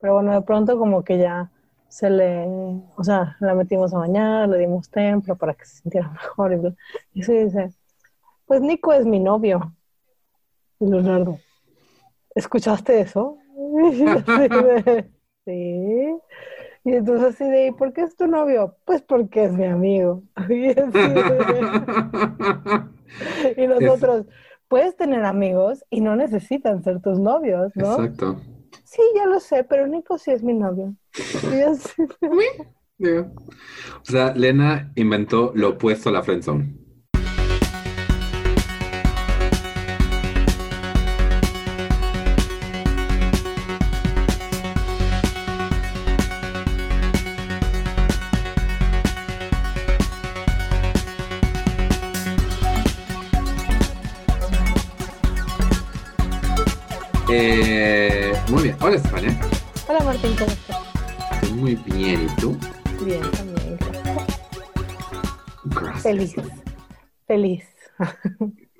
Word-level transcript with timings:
Pero 0.00 0.14
bueno, 0.14 0.32
de 0.34 0.42
pronto 0.42 0.78
como 0.78 1.02
que 1.02 1.18
ya 1.18 1.50
se 1.88 2.10
le, 2.10 2.46
o 2.96 3.04
sea, 3.04 3.36
la 3.40 3.54
metimos 3.54 3.94
a 3.94 3.98
bañar, 3.98 4.48
le 4.48 4.58
dimos 4.58 4.90
templo 4.90 5.36
para 5.36 5.54
que 5.54 5.64
se 5.64 5.82
sintiera 5.82 6.08
mejor. 6.12 6.52
Y, 6.52 6.56
bla. 6.56 6.74
y 7.14 7.22
se 7.22 7.44
dice, 7.44 7.70
pues 8.44 8.60
Nico 8.60 8.92
es 8.92 9.06
mi 9.06 9.20
novio. 9.20 9.72
Y 10.78 10.86
Leonardo, 10.86 11.38
¿escuchaste 12.34 13.00
eso? 13.00 13.38
Sí. 15.46 16.12
Y 16.82 16.94
entonces 16.94 17.34
así 17.34 17.48
de, 17.48 17.68
¿y 17.68 17.70
por 17.70 17.92
qué 17.92 18.00
es 18.02 18.16
tu 18.16 18.26
novio? 18.26 18.74
Pues 18.84 19.00
porque 19.00 19.44
es 19.44 19.52
mi 19.52 19.64
amigo. 19.64 20.24
Y, 20.48 20.74
de- 20.74 21.70
y 23.56 23.66
nosotros, 23.68 24.26
puedes 24.68 24.96
tener 24.96 25.24
amigos 25.24 25.84
y 25.88 26.00
no 26.00 26.16
necesitan 26.16 26.82
ser 26.82 27.00
tus 27.00 27.20
novios, 27.20 27.70
¿no? 27.76 28.04
Exacto. 28.04 28.40
Sí, 28.96 29.02
ya 29.14 29.26
lo 29.26 29.38
sé, 29.40 29.62
pero 29.62 29.86
Nico 29.86 30.16
sí 30.16 30.30
es 30.30 30.42
mi 30.42 30.54
novio. 30.54 30.96
O 32.98 34.04
sea, 34.10 34.32
Lena 34.32 34.90
inventó 34.94 35.52
lo 35.54 35.70
opuesto 35.70 36.08
a 36.08 36.12
la 36.12 36.22
friendzone. 36.22 36.86
Eh, 57.28 57.65
Hola, 58.80 58.96
Estefania. 58.96 59.38
Hola 59.88 60.00
Martín, 60.04 60.30
¿cómo 60.38 60.50
estás? 60.50 60.78
Estoy 61.32 61.52
muy 61.58 61.74
bien. 61.76 62.22
¿Y 62.26 62.40
tú? 62.40 62.56
Bien, 63.04 63.20
también. 63.30 63.78
gracias. 65.64 66.02
Feliz. 66.02 66.34
Feliz. 67.26 67.64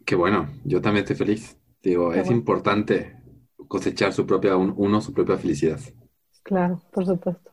Qué 0.04 0.14
bueno. 0.14 0.48
Yo 0.64 0.80
también 0.80 1.04
estoy 1.04 1.16
feliz. 1.16 1.56
Digo, 1.82 2.10
Qué 2.10 2.20
es 2.20 2.26
bueno. 2.26 2.38
importante 2.38 3.16
cosechar 3.68 4.12
su 4.12 4.26
propia, 4.26 4.56
un- 4.56 4.74
uno 4.76 5.00
su 5.00 5.12
propia 5.12 5.36
felicidad. 5.36 5.80
Claro, 6.42 6.80
por 6.92 7.06
supuesto. 7.06 7.50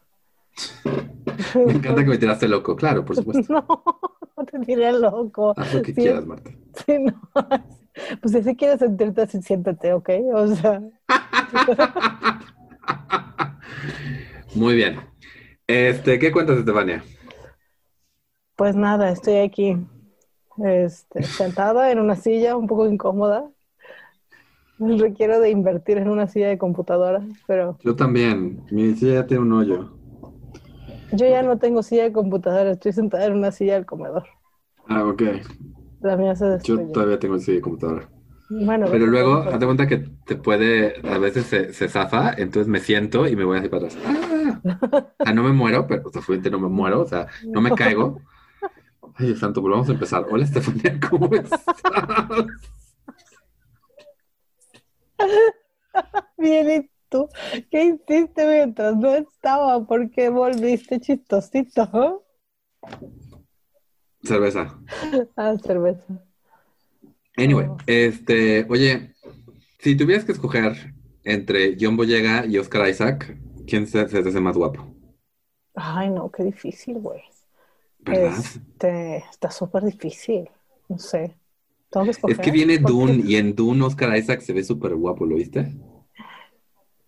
Me 1.55 1.73
encanta 1.73 2.03
que 2.03 2.09
me 2.09 2.17
tiraste 2.17 2.47
loco. 2.47 2.75
Claro, 2.75 3.03
por 3.05 3.15
supuesto. 3.15 3.53
No, 4.35 4.45
no 4.45 4.45
te 4.45 4.59
tiré 4.65 4.91
loco. 4.93 5.53
Haz 5.55 5.73
lo 5.75 5.81
que 5.83 5.93
Sí, 5.93 6.01
quieras, 6.01 6.25
Marta. 6.25 6.51
sí, 6.85 6.97
no. 6.99 7.13
Pues 8.21 8.43
si 8.43 8.55
quieres 8.55 8.79
sentirte 8.79 9.21
así, 9.21 9.41
siéntate, 9.41 9.93
¿ok? 9.93 10.09
O 10.33 10.47
sea, 10.55 10.81
Muy 14.55 14.75
bien. 14.75 14.99
Este, 15.67 16.19
¿qué 16.19 16.31
cuentas, 16.31 16.57
Estefania? 16.57 17.03
pues 18.55 18.75
nada, 18.75 19.09
estoy 19.09 19.37
aquí, 19.37 19.75
este, 20.63 21.23
sentada 21.23 21.91
en 21.91 21.99
una 21.99 22.15
silla 22.15 22.55
un 22.55 22.67
poco 22.67 22.87
incómoda. 22.87 23.49
Requiero 24.79 25.39
de 25.39 25.49
invertir 25.49 25.97
en 25.97 26.09
una 26.09 26.27
silla 26.27 26.49
de 26.49 26.57
computadora, 26.57 27.21
pero 27.47 27.77
Yo 27.83 27.95
también. 27.95 28.63
Mi 28.71 28.93
silla 28.95 29.13
ya 29.21 29.27
tiene 29.27 29.43
un 29.43 29.53
hoyo. 29.53 29.97
yo 31.11 31.27
ya 31.27 31.41
no 31.43 31.57
tengo 31.57 31.81
silla 31.83 32.03
de 32.03 32.11
computadora, 32.13 32.71
estoy 32.71 32.91
sentada 32.93 33.25
en 33.25 33.33
una 33.33 33.51
silla 33.51 33.75
del 33.75 33.85
comedor. 33.85 34.25
Ah, 34.87 35.03
ok. 35.05 35.23
La 36.03 36.17
mía 36.17 36.35
se 36.35 36.59
Yo 36.63 36.79
todavía 36.91 37.17
tengo 37.17 37.39
silla 37.39 37.55
de 37.55 37.61
computadora. 37.61 38.09
Bueno, 38.49 38.87
Pero 38.91 39.07
luego, 39.07 39.41
pues, 39.41 39.53
hazte 39.53 39.65
cuenta 39.65 39.87
que 39.87 39.97
te 40.25 40.35
puede, 40.35 40.95
a 41.07 41.17
veces 41.17 41.45
se, 41.45 41.73
se 41.73 41.87
zafa, 41.87 42.33
entonces 42.33 42.67
me 42.67 42.81
siento 42.81 43.25
y 43.25 43.37
me 43.37 43.45
voy 43.45 43.57
así 43.57 43.69
para 43.69 43.87
atrás. 43.87 44.03
¡Ah! 44.05 44.61
O 45.17 45.23
sea, 45.23 45.33
no 45.33 45.43
me 45.43 45.53
muero, 45.53 45.87
pero 45.87 46.03
o 46.05 46.11
sea, 46.11 46.21
no 46.51 46.59
me 46.59 46.67
muero, 46.67 47.01
o 47.01 47.07
sea, 47.07 47.27
no 47.45 47.61
me 47.61 47.71
caigo. 47.71 48.19
Ay, 49.15 49.27
Dios 49.27 49.39
santo, 49.39 49.61
volvamos 49.61 49.87
a 49.89 49.93
empezar. 49.93 50.25
Hola, 50.29 50.43
Estefanía, 50.43 50.99
¿cómo 51.09 51.33
estás? 51.33 51.63
Bien, 56.37 56.69
¿y 56.69 56.89
tú? 57.07 57.29
¿Qué 57.71 57.85
hiciste 57.85 58.45
mientras 58.45 58.97
no 58.97 59.09
estaba? 59.15 59.85
¿Por 59.85 60.11
qué 60.11 60.29
volviste 60.29 60.99
chistosito? 60.99 62.25
Cerveza. 64.23 64.79
Ah, 65.35 65.55
cerveza. 65.61 66.03
Anyway, 67.37 67.67
Oh. 67.69 67.77
este, 67.87 68.65
oye, 68.69 69.13
si 69.79 69.95
tuvieras 69.95 70.23
que 70.25 70.31
escoger 70.31 70.93
entre 71.23 71.75
John 71.79 71.97
Boyega 71.97 72.45
y 72.45 72.57
Oscar 72.57 72.87
Isaac, 72.89 73.37
¿quién 73.67 73.87
se, 73.87 74.07
se 74.07 74.19
hace 74.19 74.39
más 74.39 74.55
guapo? 74.57 74.85
Ay, 75.75 76.09
no, 76.09 76.29
qué 76.31 76.43
difícil, 76.43 76.99
güey. 76.99 77.21
¿Verdad? 77.99 78.37
Este, 78.37 79.17
está 79.31 79.49
súper 79.49 79.83
difícil. 79.83 80.49
No 80.89 80.99
sé. 80.99 81.35
Tengo 81.89 82.05
que 82.05 82.11
escoger. 82.11 82.35
Es 82.35 82.41
que 82.43 82.51
viene. 82.51 82.77
Dune 82.77 83.21
y 83.25 83.35
en 83.37 83.55
Dune 83.55 83.83
Oscar 83.85 84.15
Isaac 84.17 84.41
se 84.41 84.53
ve 84.53 84.63
súper 84.63 84.93
guapo, 84.95 85.25
¿lo 85.25 85.35
viste? 85.35 85.73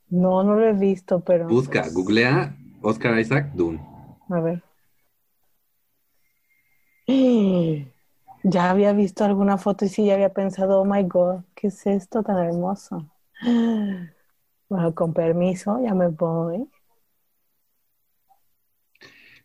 No, 0.10 0.44
no 0.44 0.56
lo 0.56 0.68
he 0.68 0.74
visto, 0.74 1.20
pero. 1.20 1.48
Busca, 1.48 1.82
pues, 1.82 1.94
googlea 1.94 2.56
Oscar 2.82 3.20
Isaac 3.20 3.52
Dune. 3.54 3.80
A 4.30 4.40
ver. 4.40 4.64
Ya 8.44 8.70
había 8.72 8.94
visto 8.94 9.26
alguna 9.26 9.58
foto 9.58 9.86
y 9.86 9.90
sí, 9.90 10.06
ya 10.06 10.14
había 10.16 10.34
pensado, 10.34 10.82
oh 10.82 10.86
my 10.86 11.04
God, 11.04 11.44
¿qué 11.56 11.68
es 11.68 11.86
esto 11.88 12.24
tan 12.24 12.38
hermoso? 12.46 13.10
Bueno, 14.70 14.94
con 14.96 15.14
permiso, 15.14 15.80
ya 15.84 15.94
me 15.96 16.08
voy. 16.10 16.70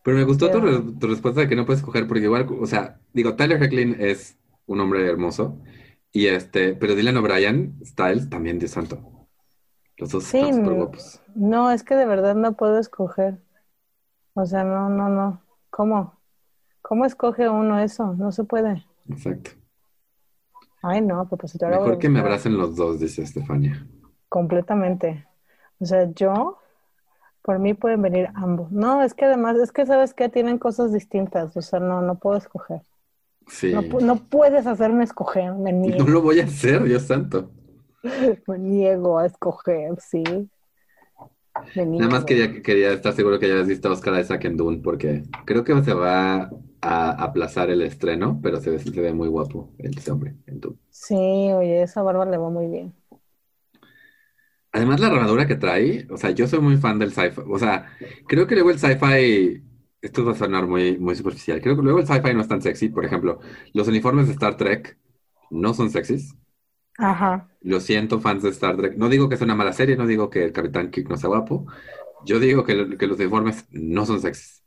Pero 0.02 0.16
me 0.16 0.24
gustó 0.24 0.50
tu, 0.50 0.60
Pero- 0.60 0.60
re- 0.60 0.82
tu 0.98 1.06
respuesta 1.06 1.40
de 1.42 1.48
que 1.48 1.56
no 1.56 1.66
puedes 1.66 1.80
escoger, 1.80 2.06
porque 2.06 2.24
igual, 2.24 2.46
o 2.60 2.66
sea, 2.66 3.00
digo, 3.12 3.36
Tyler 3.36 3.62
Hecklin 3.62 3.96
es 4.00 4.38
un 4.66 4.80
hombre 4.80 5.06
hermoso, 5.06 5.60
y 6.12 6.26
este, 6.26 6.74
pero 6.74 6.94
Dylan 6.94 7.16
O'Brien, 7.18 7.78
Styles, 7.84 8.28
también, 8.30 8.58
Dios 8.58 8.72
santo. 8.72 9.28
Los 9.98 10.10
dos 10.10 10.28
Sí, 10.30 10.30
están 10.30 10.54
súper 10.54 10.74
no. 10.74 10.74
guapos. 10.74 11.22
No, 11.34 11.70
es 11.70 11.82
que 11.84 11.94
de 11.96 12.06
verdad 12.06 12.34
no 12.34 12.54
puedo 12.56 12.78
escoger. 12.78 13.42
O 14.34 14.46
sea, 14.46 14.64
no, 14.64 14.88
no, 14.90 15.08
no. 15.10 15.42
¿Cómo? 15.70 16.19
¿Cómo 16.82 17.04
escoge 17.04 17.48
uno 17.48 17.78
eso? 17.78 18.14
No 18.14 18.32
se 18.32 18.44
puede. 18.44 18.84
Exacto. 19.08 19.52
Ay, 20.82 21.00
no, 21.02 21.28
pues 21.28 21.62
ahora 21.62 21.78
voy 21.78 21.86
a 21.86 21.90
Mejor 21.90 22.00
que 22.00 22.08
me 22.08 22.20
abracen 22.20 22.56
los 22.56 22.74
dos, 22.76 23.00
dice 23.00 23.22
Estefania. 23.22 23.86
Completamente. 24.28 25.26
O 25.78 25.84
sea, 25.84 26.10
yo, 26.12 26.58
por 27.42 27.58
mí 27.58 27.74
pueden 27.74 28.02
venir 28.02 28.28
ambos. 28.34 28.70
No, 28.72 29.02
es 29.02 29.14
que 29.14 29.26
además, 29.26 29.56
es 29.58 29.72
que 29.72 29.86
sabes 29.86 30.14
que 30.14 30.28
tienen 30.28 30.58
cosas 30.58 30.92
distintas. 30.92 31.56
O 31.56 31.62
sea, 31.62 31.80
no, 31.80 32.02
no 32.02 32.16
puedo 32.18 32.36
escoger. 32.38 32.82
Sí. 33.48 33.72
No, 33.72 33.82
pu- 33.82 34.02
no 34.02 34.16
puedes 34.16 34.66
hacerme 34.66 35.04
escoger. 35.04 35.54
Me 35.54 35.72
No 35.72 35.80
niego, 35.80 36.06
lo 36.08 36.22
voy 36.22 36.40
a 36.40 36.44
hacer, 36.44 36.84
Dios 36.84 37.02
santo. 37.02 37.50
me 38.46 38.58
niego 38.58 39.18
a 39.18 39.26
escoger, 39.26 40.00
sí. 40.00 40.24
Nada 41.74 42.08
más 42.10 42.24
quería, 42.24 42.62
quería 42.62 42.92
estar 42.92 43.12
seguro 43.12 43.38
que 43.38 43.46
hayas 43.46 43.66
visto 43.66 43.88
a 43.88 43.92
Oscar 43.92 44.18
Isaac 44.20 44.44
en 44.44 44.56
Dune, 44.56 44.80
porque 44.82 45.24
creo 45.44 45.64
que 45.64 45.82
se 45.82 45.92
va 45.92 46.50
a 46.82 47.10
aplazar 47.10 47.70
el 47.70 47.82
estreno, 47.82 48.40
pero 48.42 48.60
se, 48.60 48.70
ve- 48.70 48.78
se 48.78 49.00
ve 49.00 49.12
muy 49.12 49.28
guapo 49.28 49.74
ese 49.78 50.10
hombre 50.12 50.36
en 50.46 50.60
Dune. 50.60 50.78
Sí, 50.90 51.14
oye, 51.16 51.82
esa 51.82 52.02
barba 52.02 52.24
le 52.26 52.36
va 52.38 52.48
muy 52.50 52.66
bien. 52.68 52.94
Además, 54.72 55.00
la 55.00 55.08
armadura 55.08 55.46
que 55.48 55.56
trae, 55.56 56.06
o 56.10 56.16
sea, 56.16 56.30
yo 56.30 56.46
soy 56.46 56.60
muy 56.60 56.76
fan 56.76 56.98
del 56.98 57.12
sci-fi. 57.12 57.40
O 57.48 57.58
sea, 57.58 57.90
creo 58.28 58.46
que 58.46 58.54
luego 58.54 58.70
el 58.70 58.78
sci-fi, 58.78 59.62
esto 60.00 60.24
va 60.24 60.32
a 60.32 60.34
sonar 60.36 60.66
muy, 60.68 60.96
muy 60.98 61.16
superficial. 61.16 61.60
Creo 61.60 61.74
que 61.76 61.82
luego 61.82 61.98
el 61.98 62.06
sci-fi 62.06 62.34
no 62.34 62.40
es 62.42 62.48
tan 62.48 62.62
sexy. 62.62 62.88
Por 62.88 63.04
ejemplo, 63.04 63.40
los 63.72 63.88
uniformes 63.88 64.26
de 64.28 64.32
Star 64.34 64.56
Trek 64.56 64.96
no 65.50 65.74
son 65.74 65.90
sexys. 65.90 66.36
Ajá. 66.98 67.48
Lo 67.62 67.80
siento, 67.80 68.20
fans 68.20 68.42
de 68.42 68.50
Star 68.50 68.76
Trek. 68.76 68.96
No 68.96 69.08
digo 69.08 69.28
que 69.28 69.36
sea 69.36 69.44
una 69.44 69.54
mala 69.54 69.72
serie, 69.72 69.96
no 69.96 70.06
digo 70.06 70.30
que 70.30 70.44
el 70.44 70.52
Capitán 70.52 70.90
Kirk 70.90 71.08
no 71.10 71.16
sea 71.18 71.28
guapo. 71.28 71.66
Yo 72.24 72.40
digo 72.40 72.64
que, 72.64 72.96
que 72.98 73.06
los 73.06 73.18
uniformes 73.18 73.66
no 73.70 74.06
son 74.06 74.20
sexys. 74.20 74.59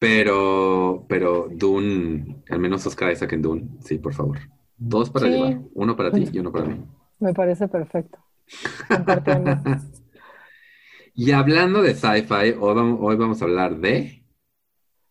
Pero, 0.00 1.04
pero 1.08 1.48
Dune, 1.50 2.42
al 2.48 2.58
menos 2.58 2.84
Oscar 2.86 3.12
Isaac 3.12 3.34
en 3.34 3.42
Dune, 3.42 3.68
sí, 3.84 3.98
por 3.98 4.14
favor. 4.14 4.38
Dos 4.76 5.10
para 5.10 5.26
Sí. 5.26 5.32
llevar. 5.32 5.60
Uno 5.74 5.94
para 5.94 6.10
ti 6.10 6.26
y 6.32 6.38
uno 6.38 6.50
para 6.50 6.64
mí. 6.64 6.82
Me 7.20 7.32
parece 7.34 7.68
perfecto. 7.68 8.18
Y 11.12 11.32
hablando 11.32 11.82
de 11.82 11.94
sci-fi, 11.94 12.54
hoy 12.58 12.74
vamos, 12.74 12.98
hoy 13.02 13.16
vamos 13.16 13.42
a 13.42 13.44
hablar 13.44 13.76
de 13.78 14.24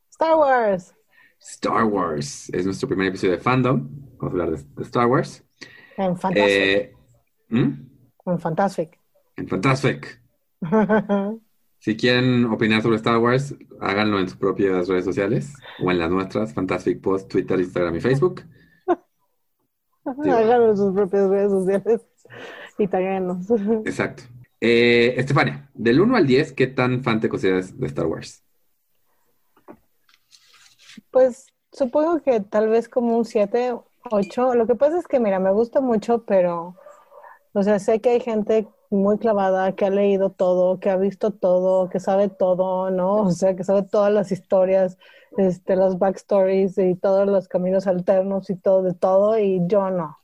Star 0.10 0.36
Wars. 0.38 0.96
Star 1.40 1.84
Wars. 1.84 2.50
Es 2.50 2.66
nuestro 2.66 2.88
primer 2.88 3.08
episodio 3.08 3.34
de 3.34 3.40
Fandom. 3.40 3.88
Vamos 4.18 4.24
a 4.24 4.26
hablar 4.26 4.50
de, 4.52 4.64
de 4.76 4.84
Star 4.84 5.06
Wars. 5.08 5.44
En 5.98 6.18
Fantastic. 6.18 6.50
Eh, 6.52 6.94
¿hmm? 7.50 7.72
En 8.26 8.40
Fantastic. 8.40 8.98
En 9.36 9.48
Fantastic. 9.48 10.22
Si 11.80 11.96
quieren 11.96 12.46
opinar 12.46 12.82
sobre 12.82 12.98
Star 12.98 13.18
Wars, 13.18 13.56
háganlo 13.80 14.20
en 14.20 14.28
sus 14.28 14.38
propias 14.38 14.88
redes 14.90 15.06
sociales 15.06 15.54
o 15.82 15.90
en 15.90 15.98
las 15.98 16.12
nuestras, 16.12 16.54
Fantastic 16.54 17.02
Post, 17.02 17.32
Twitter, 17.32 17.58
Instagram 17.58 17.96
y 17.96 18.02
Facebook. 18.02 18.42
Háganlo 20.06 20.72
en 20.72 20.78
sus 20.78 20.94
propias 20.94 21.30
redes 21.30 21.52
sociales 21.52 22.02
italianos. 22.78 23.50
Exacto. 23.86 24.24
Eh, 24.60 25.14
Estefania, 25.16 25.70
del 25.74 26.02
1 26.02 26.18
al 26.18 26.28
10, 26.28 26.52
¿qué 26.52 26.68
tan 26.68 27.02
fan 27.02 27.22
te 27.22 27.30
consideras 27.30 27.80
de 27.80 27.88
Star 27.88 28.08
Wars? 28.08 28.44
Pues 31.12 31.48
supongo 31.72 32.22
que 32.22 32.42
tal 32.42 32.68
vez 32.68 32.90
como 32.90 33.18
un 33.18 33.24
7, 33.24 33.76
8. 34.12 34.56
Lo 34.56 34.68
que 34.68 34.76
pasa 34.76 35.00
es 35.00 35.08
que, 35.08 35.22
mira, 35.22 35.40
me 35.40 35.52
gusta 35.52 35.80
mucho, 35.80 36.26
pero, 36.26 36.76
o 37.54 37.64
sea, 37.64 37.80
sé 37.80 38.02
que 38.02 38.10
hay 38.10 38.20
gente 38.20 38.68
muy 38.90 39.18
clavada, 39.18 39.74
que 39.76 39.86
ha 39.86 39.90
leído 39.90 40.32
todo, 40.32 40.80
que 40.80 40.90
ha 40.90 40.98
visto 40.98 41.32
todo, 41.32 41.90
que 41.90 42.00
sabe 42.00 42.30
todo, 42.30 42.90
¿no? 42.92 43.24
O 43.24 43.32
sea, 43.32 43.56
que 43.56 43.64
sabe 43.64 43.84
todas 43.84 44.12
las 44.12 44.32
historias, 44.32 44.98
este, 45.38 45.76
los 45.76 46.00
backstories 46.00 46.78
y 46.78 46.96
todos 46.96 47.28
los 47.28 47.48
caminos 47.48 47.88
alternos 47.88 48.50
y 48.50 48.56
todo, 48.56 48.84
de 48.84 48.94
todo, 48.94 49.38
y 49.38 49.62
yo 49.68 49.90
no. 49.90 50.18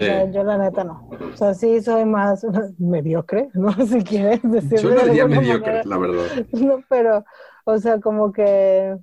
O 0.00 0.02
sea, 0.02 0.30
yo 0.30 0.42
la 0.44 0.56
neta 0.56 0.82
no. 0.82 1.08
O 1.10 1.36
sea, 1.36 1.52
sí 1.52 1.80
soy 1.82 2.06
más 2.06 2.44
mediocre, 2.78 3.50
¿no? 3.52 3.70
Si 3.86 4.02
quieres 4.02 4.40
decirlo. 4.42 4.90
Yo 4.90 4.94
no 4.96 5.04
diría 5.04 5.26
mediocre, 5.26 5.84
manera. 5.84 5.84
la 5.84 5.98
verdad. 5.98 6.46
No, 6.52 6.82
pero, 6.88 7.24
o 7.64 7.78
sea, 7.78 8.00
como 8.00 8.32
que, 8.32 8.96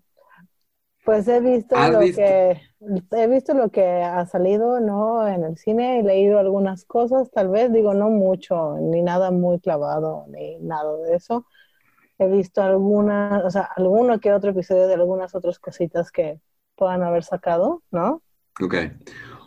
pues 1.08 1.26
he 1.30 1.40
visto 1.40 1.74
¿Has 1.78 1.94
lo 1.94 2.00
visto? 2.00 2.18
que, 2.18 2.62
he 3.12 3.28
visto 3.28 3.54
lo 3.54 3.70
que 3.70 3.82
ha 3.82 4.26
salido, 4.26 4.82
¿no? 4.82 5.26
En 5.26 5.46
el 5.46 5.58
cine, 5.58 6.02
he 6.02 6.04
leído 6.04 6.38
algunas 6.38 6.84
cosas, 6.84 7.32
tal 7.32 7.48
vez, 7.48 7.72
digo, 7.72 7.94
no 7.94 8.10
mucho, 8.10 8.76
ni 8.82 9.02
nada 9.02 9.32
muy 9.32 9.58
clavado, 9.62 10.26
ni 10.28 10.58
nada 10.58 10.98
de 10.98 11.16
eso. 11.16 11.46
He 12.20 12.28
visto 12.28 12.62
alguna, 12.62 13.42
o 13.46 13.50
sea, 13.50 13.70
alguno 13.78 14.20
que 14.20 14.34
otro 14.34 14.52
episodio 14.52 14.86
de 14.86 14.96
algunas 14.96 15.34
otras 15.34 15.60
cositas 15.60 16.12
que 16.12 16.42
puedan 16.76 17.02
haber 17.04 17.24
sacado, 17.24 17.84
¿no? 17.90 18.22
Ok. 18.62 18.76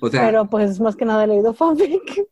O 0.01 0.09
sea, 0.09 0.25
Pero 0.25 0.49
pues 0.49 0.81
más 0.81 0.97
que 0.97 1.05
nada 1.05 1.25
he 1.25 1.27
leído 1.27 1.53
fanfic. 1.53 2.27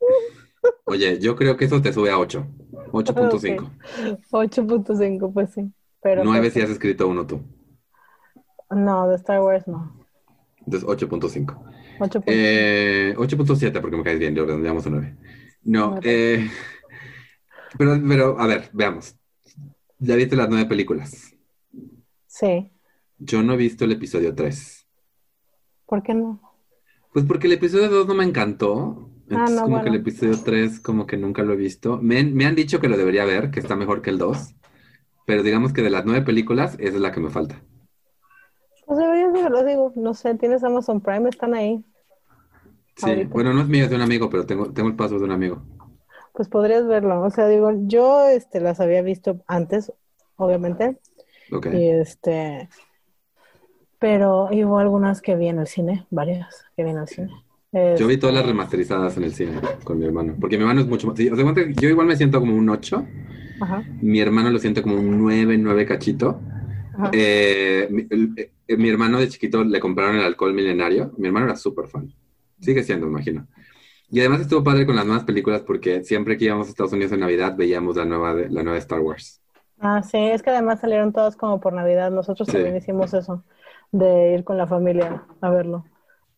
oye, 0.87 1.19
yo 1.19 1.37
creo 1.37 1.55
que 1.59 1.67
eso 1.67 1.83
te 1.83 1.93
sube 1.93 2.11
a 2.11 2.19
8. 2.19 2.47
8.5. 2.93 3.71
8.5, 4.31 5.33
pues 5.35 5.51
sí. 5.51 5.71
Pero 6.01 6.25
9 6.25 6.41
pues, 6.41 6.55
si 6.55 6.63
has 6.63 6.71
escrito 6.71 7.07
uno 7.07 7.27
tú. 7.27 7.43
No, 8.71 9.09
de 9.09 9.17
Star 9.17 9.41
Wars 9.41 9.67
no. 9.67 10.05
Entonces 10.65 10.89
8.5. 10.89 11.57
8.5. 11.99 12.23
Eh, 12.27 13.15
8.7 13.17 13.81
porque 13.81 13.97
me 13.97 14.03
caes 14.05 14.19
bien, 14.19 14.35
yo 14.35 14.45
redondeamos 14.45 14.87
a 14.87 14.91
9. 14.91 15.17
No, 15.65 15.99
eh, 16.03 16.49
pero, 17.77 18.01
pero, 18.07 18.39
a 18.41 18.47
ver, 18.47 18.71
veamos. 18.73 19.17
Ya 19.99 20.15
viste 20.17 20.37
las 20.37 20.49
nueve 20.49 20.67
películas. 20.67 21.35
Sí. 22.27 22.71
Yo 23.19 23.43
no 23.43 23.55
he 23.55 23.57
visto 23.57 23.85
el 23.85 23.93
episodio 23.93 24.35
3. 24.35 24.87
¿Por 25.87 26.03
qué 26.03 26.15
no? 26.15 26.41
Pues 27.13 27.25
porque 27.25 27.47
el 27.49 27.55
episodio 27.55 27.89
2 27.89 28.07
no 28.07 28.15
me 28.15 28.25
encantó. 28.25 29.11
Entonces, 29.29 29.57
no, 29.57 29.63
como 29.65 29.83
que 29.83 29.89
el 29.91 29.97
episodio 29.97 30.39
3, 30.45 30.81
como 30.81 31.07
que 31.07 31.17
nunca 31.17 31.43
lo 31.43 31.53
he 31.53 31.57
visto. 31.57 31.99
Me, 32.01 32.19
han- 32.19 32.35
me 32.35 32.47
han 32.47 32.55
dicho 32.55 32.81
que 32.81 32.89
lo 32.89 32.97
debería 32.97 33.25
ver, 33.25 33.51
que 33.51 33.61
está 33.61 33.77
mejor 33.77 34.01
que 34.03 34.11
el 34.11 34.19
2. 34.19 34.55
Pero 35.27 35.43
digamos 35.43 35.73
que 35.73 35.83
de 35.83 35.91
las 35.91 36.07
nueve 36.07 36.25
películas, 36.25 36.75
esa 36.79 36.95
es 36.97 37.01
la 37.01 37.13
que 37.13 37.21
me 37.21 37.29
falta. 37.31 37.63
De 39.49 39.63
verlo, 39.63 39.65
digo, 39.69 39.93
no 39.97 40.15
sé, 40.15 40.35
tienes 40.37 40.65
Amazon 40.65 41.01
Prime, 41.01 41.29
están 41.29 41.55
ahí. 41.55 41.85
Sí, 42.97 43.07
Ahorita. 43.07 43.33
bueno, 43.33 43.55
no 43.55 43.63
es 43.63 43.69
mío, 43.69 43.85
es 43.85 43.91
de 43.91 43.97
un 43.97 44.03
amigo, 44.03 44.29
pero 44.29 44.45
tengo, 44.47 44.73
tengo 44.73 44.89
el 44.89 44.97
paso 44.97 45.19
de 45.19 45.25
un 45.25 45.31
amigo. 45.33 45.63
Pues 46.33 46.49
podrías 46.49 46.87
verlo. 46.87 47.23
O 47.23 47.31
sea, 47.31 47.49
digo, 47.49 47.71
yo 47.87 48.27
este, 48.29 48.61
las 48.61 48.81
había 48.81 49.03
visto 49.03 49.43
antes, 49.47 49.93
obviamente, 50.37 50.99
Ok. 51.53 51.67
y 51.69 51.89
este, 51.91 52.69
pero 53.99 54.49
y 54.53 54.65
hubo 54.65 54.79
algunas 54.79 55.21
que 55.23 55.37
vi 55.37 55.49
en 55.49 55.59
el 55.59 55.67
cine, 55.67 56.07
varias 56.11 56.65
que 56.77 56.85
vi 56.85 56.91
en 56.91 56.99
el 56.99 57.09
cine. 57.09 57.31
Yo 57.95 58.07
vi 58.07 58.17
todas 58.19 58.35
las 58.35 58.45
Este, 58.45 58.53
remasterizadas 58.53 59.17
en 59.17 59.25
el 59.25 59.35
cine 59.35 59.53
con 59.85 59.99
mi 59.99 60.05
hermano, 60.05 60.37
porque 60.41 60.57
mi 60.57 60.63
hermano 60.63 60.81
es 60.83 60.87
mucho 60.87 61.07
más... 61.09 61.17
sí, 61.17 61.29
o 61.29 61.35
sea, 61.35 61.45
cuenta 61.45 61.65
que 61.67 61.75
yo 61.75 61.89
igual 61.89 62.07
me 62.07 62.17
siento 62.17 62.39
como 62.39 62.55
un 62.55 62.69
8, 62.69 63.05
Ajá, 63.61 63.85
mi 64.03 64.21
hermano 64.21 64.51
lo 64.51 64.59
siente 64.59 64.83
como 64.83 64.97
un 64.97 65.19
9, 65.19 65.59
9 65.59 65.87
cachito. 65.87 66.41
ajá. 66.93 67.13
Eh, 67.13 67.89
el- 68.11 68.51
eh, 68.69 68.77
mi 68.79 68.91
hermano 68.91 69.21
de 69.21 69.29
chiquito 69.29 69.65
le 69.65 69.81
compraron 69.81 70.17
el 70.17 70.25
alcohol 70.25 70.55
milenario, 70.55 71.13
mi 71.19 71.29
hermano 71.29 71.47
era 71.47 71.57
súper 71.57 71.89
fan, 71.89 72.13
sigue 72.61 72.85
siendo, 72.85 73.07
me 73.07 73.13
imagino. 73.13 73.49
Y 74.11 74.21
además 74.21 74.41
estuvo 74.43 74.65
padre 74.65 74.87
con 74.87 74.97
las 74.97 75.07
nuevas 75.07 75.25
películas 75.25 75.63
porque 75.63 76.05
siempre 76.05 76.39
que 76.39 76.47
íbamos 76.47 76.69
a 76.69 76.71
Estados 76.71 76.93
Unidos 76.95 77.13
en 77.13 77.21
Navidad 77.21 77.57
veíamos 77.57 77.97
la 77.97 78.07
nueva, 78.07 78.35
de, 78.35 78.49
la 78.51 78.63
nueva 78.63 78.79
Star 78.79 79.01
Wars. 79.01 79.43
Ah, 79.81 80.03
sí, 80.03 80.19
es 80.19 80.43
que 80.43 80.51
además 80.51 80.81
salieron 80.81 81.13
todas 81.13 81.37
como 81.37 81.61
por 81.61 81.73
Navidad. 81.73 82.11
Nosotros 82.11 82.49
Sí. 82.49 82.53
también 82.53 82.77
hicimos 82.77 83.15
eso, 83.15 83.45
de 83.93 84.35
ir 84.35 84.45
con 84.45 84.57
la 84.59 84.67
familia 84.67 85.25
a 85.41 85.51
verlo. 85.51 85.85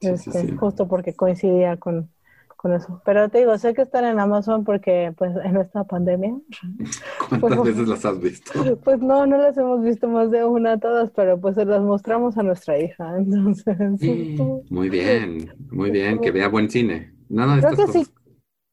Sí, 0.01 0.09
Este, 0.09 0.47
sí. 0.47 0.57
Justo 0.57 0.89
porque 0.89 1.15
coincidía 1.15 1.77
con, 1.79 2.11
con 2.61 2.75
eso. 2.75 3.01
Pero 3.07 3.31
te 3.31 3.39
digo, 3.39 3.57
sé 3.57 3.73
que 3.73 3.81
están 3.83 4.05
en 4.05 4.21
Amazon 4.21 4.65
porque 4.65 5.15
pues 5.17 5.35
en 5.45 5.57
esta 5.57 5.85
pandemia, 5.85 6.37
¿Cuántas 7.31 7.41
Bueno. 7.41 7.65
veces 7.65 7.89
las 7.89 8.05
has 8.05 8.21
visto? 8.21 8.53
pues 8.85 9.01
no, 9.01 9.25
no 9.25 9.39
las 9.39 9.57
hemos 9.57 9.83
visto 9.83 10.09
más 10.09 10.31
de 10.31 10.45
una 10.45 10.79
todas, 10.79 11.11
pero 11.13 11.41
pues 11.41 11.55
se 11.55 11.65
las 11.65 11.81
mostramos 11.81 12.37
a 12.37 12.43
nuestra 12.43 12.79
hija. 12.79 13.17
Entonces, 13.19 13.77
sí, 13.99 14.35
tú- 14.37 14.63
Muy 14.69 14.91
bien, 14.91 15.55
muy 15.71 15.91
bien, 15.91 16.21
que 16.21 16.31
vea 16.31 16.49
buen 16.49 16.69
cine. 16.69 17.15
De 17.31 17.61
creo 17.61 17.77
que 17.77 17.93
sí, 17.93 18.07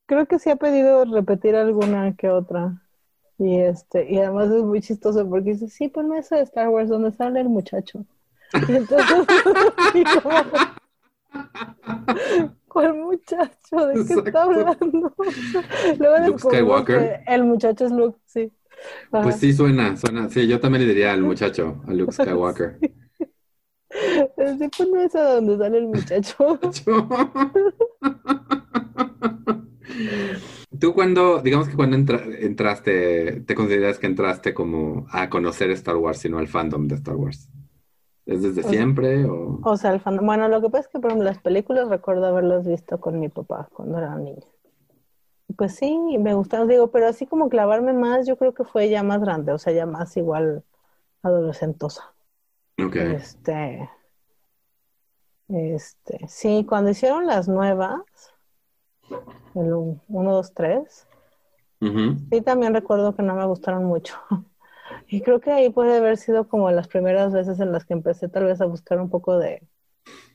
creo 0.06 0.26
que 0.26 0.40
sí 0.40 0.50
ha 0.50 0.58
pedido 0.58 1.06
repetir 1.06 1.56
alguna 1.56 2.14
que 2.16 2.30
otra. 2.30 2.82
Y 3.40 3.60
este, 3.60 4.12
y 4.12 4.18
además 4.18 4.50
es 4.52 4.64
muy 4.64 4.82
chistoso 4.82 5.30
porque 5.30 5.52
dice, 5.52 5.70
sí, 5.70 5.88
ponme 5.88 6.18
esa 6.18 6.36
de 6.38 6.42
Star 6.42 6.68
Wars 6.70 6.90
donde 6.90 7.12
sale 7.12 7.40
el 7.40 7.48
muchacho. 7.50 8.04
Y 8.68 8.76
entonces, 8.76 9.28
como, 10.24 10.42
¿cuál 12.78 12.94
muchacho? 12.96 13.88
¿De 13.88 14.04
qué 14.06 14.14
está 14.16 14.44
Exacto. 14.44 14.44
hablando? 14.44 15.16
Luego 16.00 16.18
Luke 16.18 16.40
Skywalker. 16.42 17.24
el 17.28 17.44
muchacho 17.44 17.86
es 17.86 17.92
Luke, 17.92 18.20
sí. 18.26 18.52
Ajá. 19.12 19.24
Pues 19.24 19.40
sí, 19.40 19.54
suena, 19.54 19.96
suena. 19.98 20.30
Sí, 20.30 20.48
yo 20.48 20.60
también 20.60 20.84
le 20.84 20.90
diría 20.94 21.12
al 21.14 21.22
muchacho, 21.22 21.82
a 21.88 21.94
Luke 21.94 22.14
Skywalker. 22.16 22.80
Sí, 24.60 24.70
ponme 24.78 25.06
esa 25.06 25.24
donde 25.36 25.58
sale 25.58 25.78
el 25.80 25.88
muchacho. 25.88 26.60
Tú 30.80 30.94
cuando, 30.94 31.42
digamos 31.42 31.68
que 31.70 31.76
cuando 31.76 31.96
entra- 31.98 32.24
entraste, 32.40 33.42
te 33.42 33.56
consideras 33.56 34.00
que 34.00 34.08
entraste 34.08 34.54
como 34.54 35.08
a 35.12 35.30
conocer 35.30 35.72
Star 35.72 35.96
Wars, 35.98 36.20
sino 36.20 36.38
al 36.40 36.48
fandom 36.48 36.88
de 36.88 36.96
Star 36.96 37.16
Wars. 37.16 37.50
¿Es 38.28 38.44
desde 38.44 38.64
siempre 38.64 39.26
o...? 39.26 39.60
O 39.64 39.78
sea, 39.78 39.92
el 39.92 40.00
fandom. 40.00 40.26
Bueno, 40.26 40.48
lo 40.50 40.62
que 40.62 40.70
pasa 40.70 40.82
es 40.82 40.88
que, 40.90 41.00
por 41.00 41.10
ejemplo, 41.10 41.30
las 41.30 41.40
películas 41.40 41.88
recuerdo 41.88 42.28
haberlas 42.28 42.68
visto 42.68 43.00
con 43.00 43.20
mi 43.20 43.30
papá 43.30 43.70
cuando 43.74 43.98
era 43.98 44.16
niña. 44.16 44.46
Pues 45.56 45.76
sí, 45.76 45.98
me 46.20 46.34
gustaron, 46.34 46.68
digo, 46.68 46.92
pero 46.92 47.08
así 47.08 47.26
como 47.26 47.50
clavarme 47.50 47.94
más, 47.94 48.28
yo 48.28 48.38
creo 48.38 48.54
que 48.54 48.66
fue 48.66 48.90
ya 48.90 49.02
más 49.02 49.22
grande, 49.22 49.54
o 49.54 49.58
sea, 49.58 49.74
ya 49.74 49.86
más 49.86 50.16
igual 50.18 50.64
adolescentosa. 51.24 52.14
Ok. 52.78 52.96
Este, 52.98 53.90
este, 55.48 56.28
sí, 56.28 56.66
cuando 56.68 56.92
hicieron 56.92 57.26
las 57.26 57.48
nuevas, 57.48 58.02
el 59.56 59.74
1, 59.74 60.02
2, 60.08 60.54
3, 60.54 61.08
Ujú. 61.82 62.18
sí 62.30 62.42
también 62.42 62.74
recuerdo 62.74 63.16
que 63.16 63.24
no 63.24 63.36
me 63.36 63.46
gustaron 63.46 63.86
mucho. 63.86 64.16
Y 65.10 65.22
creo 65.22 65.40
que 65.42 65.52
ahí 65.52 65.70
puede 65.70 65.98
haber 65.98 66.18
sido 66.18 66.48
como 66.48 66.72
las 66.72 66.88
primeras 66.88 67.34
veces 67.34 67.60
en 67.60 67.72
las 67.72 67.86
que 67.86 67.94
empecé 67.94 68.30
tal 68.30 68.46
vez 68.46 68.62
a 68.62 68.66
buscar 68.66 69.00
un 69.02 69.10
poco 69.10 69.38
de, 69.38 69.68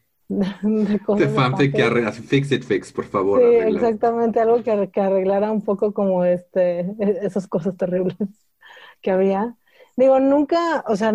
de, 0.28 0.46
de 0.62 1.00
cosas 1.02 1.28
De 1.28 1.28
fanfic 1.28 1.74
que 1.74 1.82
fanfic. 1.82 1.86
arre- 1.88 2.12
fix 2.12 2.52
it 2.52 2.64
fix, 2.64 2.92
por 2.92 3.04
favor. 3.04 3.40
Sí, 3.40 3.40
arregla. 3.44 3.80
exactamente, 3.80 4.40
algo 4.40 4.62
que, 4.62 4.90
que 4.90 5.00
arreglara 5.00 5.50
un 5.50 5.62
poco 5.62 5.94
como 5.94 6.24
este, 6.24 6.80
e- 6.80 7.18
esas 7.22 7.48
cosas 7.48 7.76
terribles 7.76 8.16
que 9.02 9.10
había. 9.10 9.56
Digo, 9.96 10.20
nunca, 10.20 10.84
o 10.88 10.96
sea, 10.96 11.14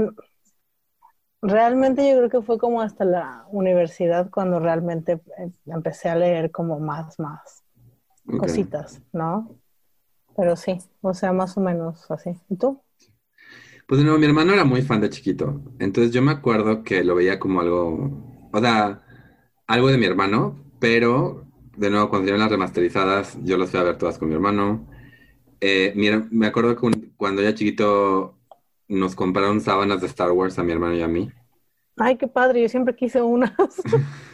realmente 1.41 2.07
yo 2.09 2.17
creo 2.17 2.29
que 2.29 2.41
fue 2.45 2.57
como 2.57 2.81
hasta 2.81 3.05
la 3.05 3.45
universidad 3.51 4.29
cuando 4.31 4.59
realmente 4.59 5.13
eh, 5.37 5.51
empecé 5.67 6.09
a 6.09 6.15
leer 6.15 6.51
como 6.51 6.79
más, 6.79 7.19
más 7.19 7.63
cositas, 8.35 9.01
¿no? 9.13 9.55
Pero 10.35 10.55
sí, 10.57 10.79
o 11.01 11.13
sea, 11.15 11.33
más 11.33 11.57
o 11.57 11.61
menos 11.61 12.09
así. 12.11 12.31
¿Y 12.49 12.57
tú? 12.57 12.81
Pues 13.87 13.99
de 13.99 14.03
nuevo, 14.03 14.19
mi 14.19 14.25
hermano 14.25 14.53
era 14.53 14.65
muy 14.65 14.81
fan 14.81 15.01
de 15.01 15.09
chiquito. 15.09 15.61
Entonces 15.79 16.13
yo 16.13 16.21
me 16.21 16.31
acuerdo 16.31 16.83
que 16.83 17.03
lo 17.03 17.15
veía 17.15 17.39
como 17.39 17.61
algo, 17.61 18.49
o 18.51 18.59
sea, 18.59 19.01
algo 19.67 19.87
de 19.89 19.97
mi 19.97 20.05
hermano, 20.05 20.57
pero 20.79 21.45
de 21.77 21.89
nuevo, 21.89 22.09
cuando 22.09 22.25
salieron 22.25 22.41
las 22.41 22.51
remasterizadas, 22.51 23.37
yo 23.43 23.57
las 23.57 23.71
fui 23.71 23.79
a 23.79 23.83
ver 23.83 23.97
todas 23.97 24.17
con 24.17 24.27
mi 24.29 24.33
hermano. 24.35 24.87
Eh, 25.61 25.93
mi 25.95 26.07
her- 26.07 26.27
me 26.31 26.47
acuerdo 26.47 26.75
que 26.75 26.85
un- 26.85 27.13
cuando 27.17 27.41
era 27.41 27.55
chiquito 27.55 28.37
nos 28.89 29.15
compraron 29.15 29.61
sábanas 29.61 30.01
de 30.01 30.07
Star 30.07 30.31
Wars 30.31 30.59
a 30.59 30.63
mi 30.63 30.73
hermano 30.73 30.95
y 30.95 31.01
a 31.01 31.07
mí. 31.07 31.31
Ay, 31.97 32.17
qué 32.17 32.27
padre, 32.27 32.61
yo 32.61 32.69
siempre 32.69 32.95
quise 32.95 33.21
unas. 33.21 33.53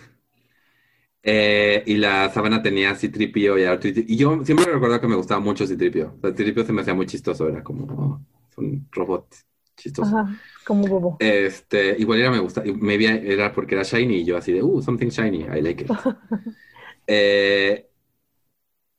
Eh, 1.26 1.84
y 1.86 1.96
la 1.96 2.30
sábana 2.34 2.62
tenía 2.62 2.96
Citripio 2.96 3.58
y 3.58 3.64
R2D2. 3.64 4.06
Y 4.10 4.18
yo 4.18 4.44
siempre 4.44 4.66
recuerdo 4.66 5.00
que 5.00 5.08
me 5.08 5.16
gustaba 5.16 5.40
mucho 5.40 5.66
Citripio. 5.66 6.16
O 6.18 6.22
sea, 6.22 6.32
Citripio 6.32 6.66
se 6.66 6.74
me 6.74 6.82
hacía 6.82 6.94
muy 6.94 7.06
chistoso, 7.06 7.48
era 7.48 7.64
como, 7.64 8.22
un 8.58 8.88
robot 8.92 9.28
chistoso. 9.76 10.18
Ajá, 10.18 10.36
como 10.66 10.88
bobo. 10.88 11.18
Este, 11.20 11.96
igual 12.00 12.20
era 12.20 12.32
me 12.32 12.40
gusta, 12.40 12.64
maybe 12.66 13.06
era 13.32 13.52
porque 13.52 13.76
era 13.76 13.84
shiny 13.84 14.18
y 14.18 14.26
yo 14.26 14.38
así 14.38 14.52
de, 14.52 14.64
uh, 14.64 14.82
something 14.82 15.08
shiny, 15.08 15.42
I 15.44 15.62
like 15.62 15.84
it. 15.84 15.92
Eh, 17.06 17.90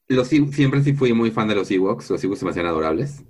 Los, 0.09 0.29
siempre 0.29 0.83
sí 0.83 0.93
fui 0.93 1.15
muy 1.15 1.31
fan 1.31 1.49
de 1.49 1.55
los 1.55 1.71
Ewoks, 1.71 2.11
los 2.11 2.23
Ewoks 2.23 2.39
se 2.41 2.45
me 2.45 2.51
hacían 2.51 2.67
adorables. 2.67 3.25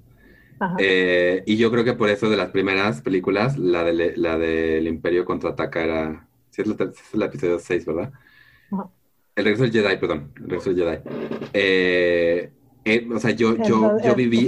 Eh, 0.78 1.42
y 1.46 1.56
yo 1.56 1.70
creo 1.70 1.84
que 1.84 1.94
por 1.94 2.08
eso 2.08 2.30
de 2.30 2.36
las 2.36 2.50
primeras 2.50 3.02
películas, 3.02 3.58
la 3.58 3.84
de 3.84 4.16
la 4.16 4.38
del 4.38 4.86
Imperio 4.88 5.24
contraataca 5.24 5.82
era. 5.84 6.28
Sí, 6.50 6.62
es, 6.62 6.68
la, 6.68 6.74
es 6.84 7.14
el 7.14 7.22
episodio 7.22 7.58
6, 7.58 7.86
¿verdad? 7.86 8.12
Ajá. 8.70 8.90
El 9.36 9.44
regreso 9.44 9.64
del 9.64 9.72
Jedi, 9.72 9.96
perdón. 9.98 10.32
El 10.36 10.42
regreso 10.44 10.72
del 10.72 10.78
Jedi. 10.78 11.02
Eh, 11.52 12.52
eh, 12.84 13.08
o 13.12 13.18
sea, 13.18 13.30
yo, 13.32 13.56
yo, 13.62 13.98
yo, 13.98 14.14
viví. 14.14 14.46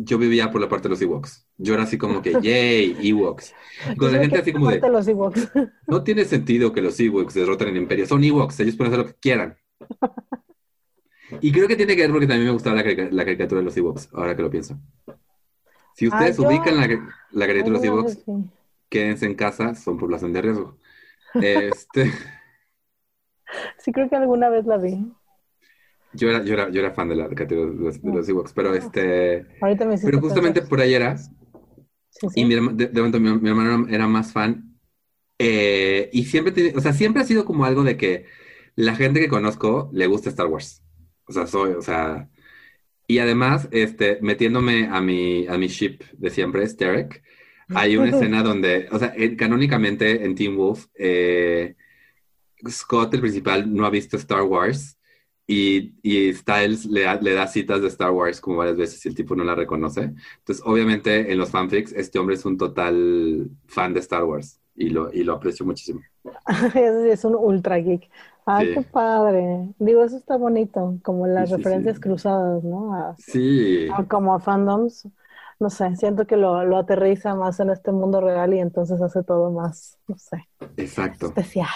Yo 0.00 0.16
vivía 0.16 0.50
por 0.50 0.60
la 0.60 0.68
parte 0.68 0.84
de 0.84 0.90
los 0.90 1.02
Ewoks. 1.02 1.46
Yo 1.56 1.74
era 1.74 1.82
así 1.82 1.98
como 1.98 2.22
que, 2.22 2.32
yay, 2.40 2.96
Ewoks. 3.10 3.52
Con 3.96 4.12
la 4.12 4.20
gente 4.20 4.38
así 4.38 4.52
como 4.52 4.70
de, 4.70 4.76
aparte 4.78 4.92
los 4.92 5.08
Ewoks. 5.08 5.50
no 5.88 6.02
tiene 6.04 6.24
sentido 6.24 6.72
que 6.72 6.80
los 6.82 6.98
Ewoks 7.00 7.34
derroten 7.34 7.68
el 7.68 7.76
Imperio. 7.78 8.06
Son 8.06 8.22
Ewoks, 8.22 8.60
ellos 8.60 8.76
pueden 8.76 8.92
hacer 8.94 9.04
lo 9.06 9.12
que 9.12 9.18
quieran. 9.20 9.56
Y 11.42 11.52
creo 11.52 11.68
que 11.68 11.76
tiene 11.76 11.94
que 11.94 12.00
ver 12.02 12.10
porque 12.10 12.26
también 12.26 12.46
me 12.46 12.52
gustaba 12.52 12.76
la, 12.76 12.82
carica- 12.82 13.10
la 13.10 13.22
caricatura 13.22 13.60
de 13.60 13.66
los 13.66 13.76
Ewoks, 13.76 14.08
ahora 14.14 14.34
que 14.34 14.40
lo 14.40 14.48
pienso. 14.50 14.78
Si 15.94 16.06
Ah, 16.06 16.08
ustedes 16.08 16.38
yo- 16.38 16.48
ubican 16.48 16.74
la, 16.78 16.86
la 17.32 17.46
caricatura 17.46 17.78
de 17.78 17.86
los 17.88 17.96
Ewoks, 17.96 18.12
sí. 18.24 18.32
quédense 18.88 19.26
en 19.26 19.34
casa, 19.34 19.74
son 19.74 19.98
población 19.98 20.32
de 20.32 20.40
riesgo. 20.40 20.78
Este, 21.34 22.10
Sí, 23.78 23.92
creo 23.92 24.08
que 24.08 24.16
alguna 24.16 24.48
vez 24.48 24.64
la 24.64 24.78
vi. 24.78 25.04
Yo, 26.14 26.30
era, 26.30 26.44
yo, 26.44 26.54
era, 26.54 26.70
yo 26.70 26.80
era 26.80 26.92
fan 26.92 27.08
de 27.08 27.16
la 27.16 27.28
de 27.28 27.56
los, 27.56 28.02
de 28.02 28.12
los 28.12 28.28
Ewoks, 28.28 28.52
pero 28.52 28.74
este, 28.74 29.46
Ahorita 29.60 29.84
me 29.86 29.96
pero 30.04 30.20
justamente 30.20 30.60
pensar. 30.60 30.68
por 30.70 30.80
ahí 30.80 30.94
era, 30.94 31.16
Sí, 32.10 32.28
y 32.34 32.44
sí. 32.44 32.44
mi, 32.44 32.54
herma- 32.54 32.72
de, 32.74 32.86
de 32.88 33.00
momento 33.00 33.20
mi, 33.20 33.32
mi 33.38 33.48
hermano 33.48 33.86
era 33.88 34.06
más 34.06 34.32
fan, 34.32 34.78
eh, 35.38 36.10
y 36.12 36.24
siempre, 36.26 36.74
o 36.76 36.80
sea, 36.80 36.92
siempre 36.92 37.22
ha 37.22 37.26
sido 37.26 37.44
como 37.44 37.64
algo 37.64 37.84
de 37.84 37.96
que 37.96 38.26
la 38.76 38.96
gente 38.96 39.20
que 39.20 39.28
conozco 39.28 39.90
le 39.92 40.06
gusta 40.06 40.30
Star 40.30 40.46
Wars. 40.46 40.82
O 41.26 41.32
sea, 41.32 41.46
soy, 41.46 41.72
o 41.72 41.82
sea, 41.82 42.30
y 43.06 43.18
además, 43.20 43.68
este, 43.72 44.18
metiéndome 44.22 44.88
a 44.90 45.00
mi, 45.00 45.46
a 45.48 45.58
mi 45.58 45.68
ship 45.68 46.02
de 46.14 46.30
siempre, 46.30 46.64
es 46.64 46.76
Derek, 46.76 47.22
hay 47.74 47.96
una 47.96 48.10
escena 48.10 48.42
donde, 48.42 48.88
o 48.92 48.98
sea, 49.00 49.12
en- 49.16 49.36
canónicamente 49.36 50.24
en 50.24 50.34
Teen 50.34 50.56
Wolf, 50.56 50.86
eh, 50.96 51.76
Scott, 52.68 53.14
el 53.14 53.20
principal, 53.20 53.72
no 53.74 53.86
ha 53.86 53.90
visto 53.90 54.16
Star 54.16 54.42
Wars 54.42 54.97
y, 55.48 55.94
y 56.02 56.34
Styles 56.34 56.86
le, 56.86 57.02
da- 57.04 57.20
le 57.20 57.34
da 57.34 57.48
citas 57.48 57.82
de 57.82 57.88
Star 57.88 58.12
Wars 58.12 58.40
como 58.42 58.58
varias 58.58 58.78
veces 58.78 59.04
y 59.06 59.10
el 59.10 59.16
tipo 59.16 59.36
no 59.36 59.44
la 59.44 59.56
reconoce. 59.56 60.02
Entonces, 60.40 60.62
obviamente, 60.66 61.32
en 61.32 61.38
los 61.38 61.50
fanfics, 61.50 61.92
este 61.94 62.20
hombre 62.20 62.36
es 62.36 62.46
un 62.46 62.58
total 62.58 63.50
fan 63.68 63.94
de 63.94 64.00
Star 64.00 64.24
Wars 64.24 64.60
y 64.76 64.90
lo, 64.90 65.12
y 65.12 65.24
lo 65.24 65.34
aprecio 65.34 65.66
muchísimo. 65.66 66.06
Es, 66.74 67.24
un 67.24 67.34
ultra 67.36 67.76
geek. 67.78 68.10
Ay, 68.46 68.66
Sí. 68.66 68.72
qué 68.72 68.82
padre. 68.82 69.74
Digo, 69.78 70.04
eso 70.04 70.16
está 70.16 70.36
bonito, 70.36 70.98
como 71.02 71.26
las 71.26 71.50
sí, 71.50 71.50
referencias 71.50 72.00
sí. 72.00 72.00
cruzadas, 72.00 72.64
¿no? 72.64 72.94
A- 72.94 73.18
Sí, 73.18 73.88
a- 73.88 74.04
como 74.06 74.34
a 74.34 74.40
fandoms. 74.40 75.08
No 75.60 75.70
sé, 75.70 75.96
siento 75.96 76.26
que 76.26 76.36
lo, 76.36 76.64
lo 76.64 76.78
aterriza 76.78 77.34
más 77.34 77.60
en 77.60 77.70
este 77.70 77.92
mundo 77.92 78.20
real 78.20 78.54
y 78.54 78.60
entonces 78.60 79.00
hace 79.02 79.24
todo 79.24 79.50
más, 79.52 79.98
no 80.08 80.16
sé, 80.18 80.48
exacto. 80.76 81.34
especial. 81.34 81.68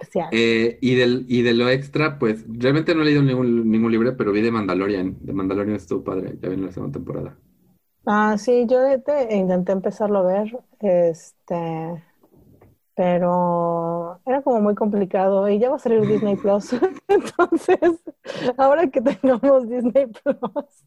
Especial. 0.00 0.32
Eh, 0.32 0.78
y, 0.80 0.94
del, 0.94 1.26
y 1.28 1.42
de 1.42 1.54
lo 1.54 1.68
extra, 1.68 2.18
pues 2.18 2.44
realmente 2.48 2.94
no 2.94 3.02
he 3.02 3.04
leído 3.06 3.22
ningún, 3.22 3.70
ningún 3.70 3.90
libro, 3.92 4.16
pero 4.16 4.32
vi 4.32 4.42
de 4.42 4.50
Mandalorian. 4.52 5.18
De 5.20 5.32
Mandalorian 5.32 5.76
estuvo 5.76 6.04
padre, 6.04 6.38
ya 6.40 6.48
viene 6.48 6.66
la 6.66 6.72
segunda 6.72 6.98
temporada. 6.98 7.38
Ah, 8.06 8.36
sí, 8.38 8.66
yo 8.68 8.80
de- 8.80 8.98
de- 8.98 9.36
intenté 9.36 9.72
empezarlo 9.72 10.18
a 10.20 10.22
ver, 10.22 10.58
este, 10.80 12.02
pero 12.94 14.20
era 14.26 14.42
como 14.42 14.60
muy 14.60 14.74
complicado 14.74 15.48
y 15.48 15.58
ya 15.58 15.70
va 15.70 15.76
a 15.76 15.78
salir 15.78 16.06
Disney 16.06 16.36
Plus. 16.38 16.72
Entonces, 17.08 17.78
ahora 18.58 18.88
que 18.90 19.00
tengamos 19.02 19.68
Disney 19.68 20.06
Plus, 20.08 20.84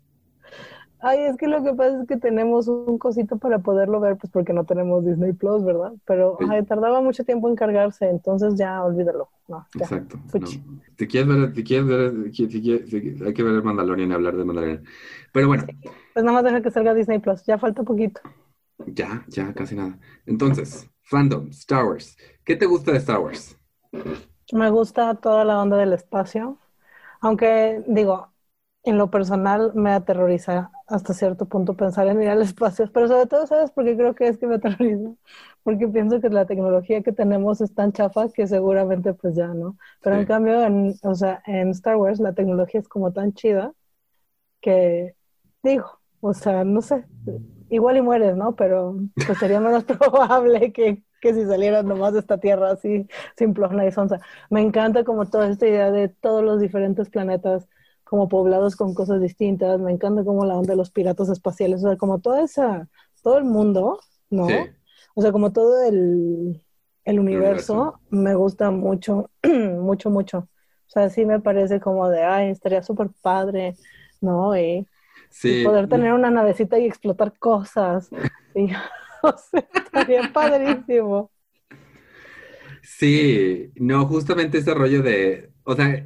ay, 1.03 1.19
es 1.25 1.37
que 1.37 1.47
lo 1.47 1.63
que 1.63 1.73
pasa 1.73 2.01
es 2.01 2.07
que 2.07 2.17
tenemos 2.17 2.67
un 2.67 2.97
cosito 2.97 3.37
para 3.37 3.59
poderlo 3.59 3.99
ver, 3.99 4.17
pues 4.17 4.31
porque 4.31 4.53
no 4.53 4.65
tenemos 4.65 5.05
Disney 5.05 5.33
Plus, 5.33 5.63
¿verdad? 5.63 5.93
Pero 6.05 6.39
Sí. 6.39 6.45
ay, 6.49 6.65
tardaba 6.65 7.01
mucho 7.01 7.23
tiempo 7.25 7.49
en 7.49 7.55
cargarse, 7.55 8.09
entonces 8.09 8.55
ya 8.57 8.83
olvídalo. 8.83 9.29
No, 9.47 9.67
ya. 9.75 9.85
Exacto. 9.85 10.19
no. 10.33 10.47
Si 10.97 11.07
quieres 11.07 11.27
ver, 11.27 11.55
si 11.55 11.63
quieres 11.63 11.87
ver, 11.87 12.31
quieres- 12.31 13.21
hay 13.21 13.33
que 13.33 13.43
ver 13.43 13.55
el 13.55 13.63
Mandalorian 13.63 14.11
y 14.11 14.13
hablar 14.13 14.37
de 14.37 14.45
Mandalorian. 14.45 14.83
Pero 15.31 15.47
bueno, 15.47 15.65
Pues 16.13 16.25
nada 16.25 16.35
más 16.41 16.43
deja 16.43 16.61
que 16.63 16.71
salga 16.71 16.93
Disney 16.95 17.19
Plus, 17.19 17.43
ya 17.45 17.59
falta 17.59 17.83
poquito. 17.83 18.21
ya, 18.87 19.23
ya, 19.27 19.53
casi 19.53 19.75
nada. 19.75 19.99
Entonces, 20.25 20.87
fandom, 21.03 21.49
Star 21.49 21.85
Wars. 21.85 22.17
¿Qué 22.45 22.55
te 22.55 22.65
gusta 22.65 22.91
de 22.91 22.97
Star 22.99 23.19
Wars? 23.19 23.57
Me 24.51 24.69
gusta 24.69 25.15
toda 25.15 25.43
la 25.45 25.59
onda 25.61 25.77
del 25.77 25.93
espacio, 25.93 26.59
aunque 27.21 27.83
digo, 27.87 28.32
en 28.83 28.97
lo 28.97 29.09
personal 29.11 29.71
me 29.75 29.91
aterroriza 29.91 30.71
hasta 30.87 31.13
cierto 31.13 31.47
punto 31.47 31.75
pensar 31.75 32.07
en 32.07 32.21
ir 32.21 32.29
al 32.29 32.41
espacio, 32.41 32.91
pero 32.93 33.07
sobre 33.07 33.27
todo, 33.27 33.47
¿sabes 33.47 33.71
por 33.71 33.85
qué 33.85 33.95
creo 33.95 34.15
que 34.15 34.27
es 34.27 34.37
que 34.37 34.47
me 34.47 34.55
aterroriza? 34.55 35.11
Porque 35.63 35.87
pienso 35.87 36.19
que 36.21 36.29
la 36.29 36.45
tecnología 36.45 37.01
que 37.03 37.13
tenemos 37.13 37.61
es 37.61 37.73
tan 37.73 37.93
chafa 37.93 38.29
que 38.29 38.47
seguramente 38.47 39.13
pues 39.13 39.35
ya, 39.35 39.47
¿no? 39.47 39.77
Pero 40.01 40.17
en 40.17 40.25
Sí. 40.25 40.27
cambio, 40.27 40.61
en, 40.63 40.93
o 41.03 41.15
sea, 41.15 41.41
en 41.45 41.69
Star 41.71 41.95
Wars 41.97 42.19
la 42.19 42.33
tecnología 42.33 42.79
es 42.81 42.87
como 42.89 43.13
tan 43.13 43.33
chida 43.33 43.73
que 44.61 45.15
digo, 45.63 45.99
o 46.21 46.33
sea, 46.33 46.63
no 46.63 46.81
sé, 46.81 47.05
igual 47.69 47.97
y 47.97 48.01
mueres, 48.01 48.35
¿no? 48.37 48.55
Pero 48.55 48.95
pues 49.25 49.39
sería 49.39 49.59
menos 49.59 49.83
probable 49.85 50.71
que, 50.73 51.03
que 51.21 51.33
si 51.33 51.45
salieras 51.45 51.85
nomás 51.85 52.13
de 52.13 52.19
esta 52.19 52.39
tierra 52.39 52.71
así 52.71 53.07
simplona 53.37 53.85
y 53.87 53.91
sonsa. 53.91 54.19
Me 54.49 54.61
encanta 54.61 55.03
como 55.03 55.25
toda 55.29 55.49
esta 55.49 55.67
idea 55.67 55.91
de 55.91 56.09
todos 56.09 56.43
los 56.43 56.59
diferentes 56.61 57.09
planetas 57.09 57.67
como 58.13 58.29
poblados 58.29 58.75
con 58.75 58.93
cosas 58.93 59.19
distintas. 59.19 59.79
Me 59.79 59.91
encanta 59.91 60.23
como 60.23 60.45
la 60.45 60.55
onda 60.55 60.73
de 60.73 60.77
los 60.77 60.91
piratas 60.91 61.29
espaciales, 61.29 61.83
o 61.83 61.87
sea, 61.87 61.97
como 61.97 62.19
toda 62.19 62.43
esa, 62.43 62.87
todo 63.23 63.39
el 63.39 63.43
mundo, 63.43 63.99
¿no? 64.29 64.47
Sí. 64.47 64.53
O 65.15 65.23
sea, 65.23 65.31
como 65.31 65.51
todo 65.51 65.83
el, 65.83 66.63
el 67.05 67.19
universo, 67.19 67.73
universo. 67.73 67.99
me 68.11 68.35
gusta 68.35 68.69
mucho, 68.69 69.31
mucho, 69.81 70.11
mucho. 70.11 70.37
O 70.37 70.89
sea, 70.89 71.09
sí 71.09 71.25
me 71.25 71.39
parece 71.39 71.79
como 71.79 72.07
de, 72.07 72.21
ay, 72.21 72.51
estaría 72.51 72.83
súper 72.83 73.09
padre, 73.23 73.75
¿no? 74.21 74.55
Y, 74.55 74.87
Sí. 75.31 75.61
y 75.61 75.65
poder 75.65 75.89
tener 75.89 76.13
una 76.13 76.29
navecita 76.29 76.77
y 76.77 76.85
explotar 76.85 77.33
cosas. 77.39 78.11
Y, 78.55 78.65
o 79.23 79.35
sea, 79.35 79.67
estaría 79.73 80.31
padrísimo. 80.31 81.31
Sí, 82.83 83.71
no, 83.77 84.05
justamente 84.05 84.59
ese 84.59 84.75
rollo 84.75 85.01
de, 85.01 85.51
o 85.63 85.75
sea, 85.75 86.05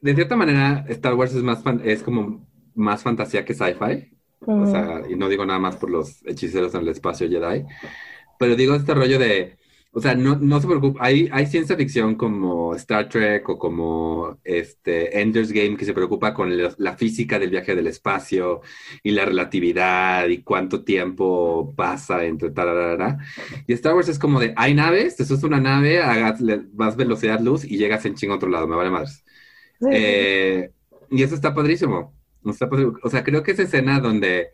de 0.00 0.14
cierta 0.14 0.36
manera 0.36 0.84
Star 0.88 1.14
Wars 1.14 1.34
es 1.34 1.42
más 1.42 1.62
fan- 1.62 1.82
es 1.84 2.02
como 2.02 2.46
más 2.74 3.02
fantasía 3.02 3.44
que 3.44 3.54
sci-fi, 3.54 4.16
o 4.54 4.66
sea, 4.66 5.02
y 5.08 5.16
no 5.16 5.28
digo 5.28 5.46
nada 5.46 5.58
más 5.58 5.76
por 5.76 5.90
los 5.90 6.24
hechiceros 6.26 6.74
en 6.74 6.82
el 6.82 6.88
espacio 6.88 7.28
Jedi, 7.28 7.64
pero 8.38 8.56
digo 8.56 8.74
este 8.74 8.94
rollo 8.94 9.18
de, 9.18 9.58
o 9.92 10.00
sea, 10.00 10.14
no, 10.14 10.36
no 10.36 10.60
se 10.60 10.66
preocupe, 10.68 10.98
hay, 11.02 11.28
hay 11.32 11.46
ciencia 11.46 11.76
ficción 11.76 12.16
como 12.16 12.74
Star 12.76 13.08
Trek 13.10 13.48
o 13.48 13.58
como 13.58 14.38
este 14.44 15.20
Ender's 15.22 15.52
Game 15.52 15.76
que 15.78 15.86
se 15.86 15.94
preocupa 15.94 16.34
con 16.34 16.56
la, 16.56 16.74
la 16.78 16.96
física 16.98 17.38
del 17.38 17.50
viaje 17.50 17.74
del 17.76 17.88
espacio 17.88 18.62
y 19.02 19.12
la 19.12 19.24
relatividad 19.26 20.28
y 20.28 20.42
cuánto 20.44 20.84
tiempo 20.84 21.74
pasa 21.76 22.24
entre 22.26 22.50
tararara. 22.52 23.18
Y 23.66 23.74
Star 23.74 23.94
Wars 23.94 24.08
es 24.10 24.18
como 24.20 24.40
de, 24.40 24.54
hay 24.56 24.74
naves, 24.74 25.16
te 25.16 25.24
a 25.24 25.46
una 25.46 25.60
nave, 25.60 26.02
hagas, 26.02 26.40
vas 26.72 26.96
velocidad 26.96 27.40
luz 27.40 27.64
y 27.64 27.78
llegas 27.78 28.04
en 28.06 28.14
chingo 28.16 28.34
a 28.34 28.36
otro 28.38 28.50
lado, 28.50 28.68
me 28.68 28.76
vale 28.76 28.90
madres. 28.90 29.24
Eh, 29.90 30.70
y 31.10 31.22
eso 31.22 31.34
está 31.34 31.54
padrísimo. 31.54 32.12
Está 32.44 32.68
O 33.02 33.10
sea, 33.10 33.24
creo 33.24 33.42
que 33.42 33.52
esa 33.52 33.62
escena 33.62 33.98
donde 34.00 34.48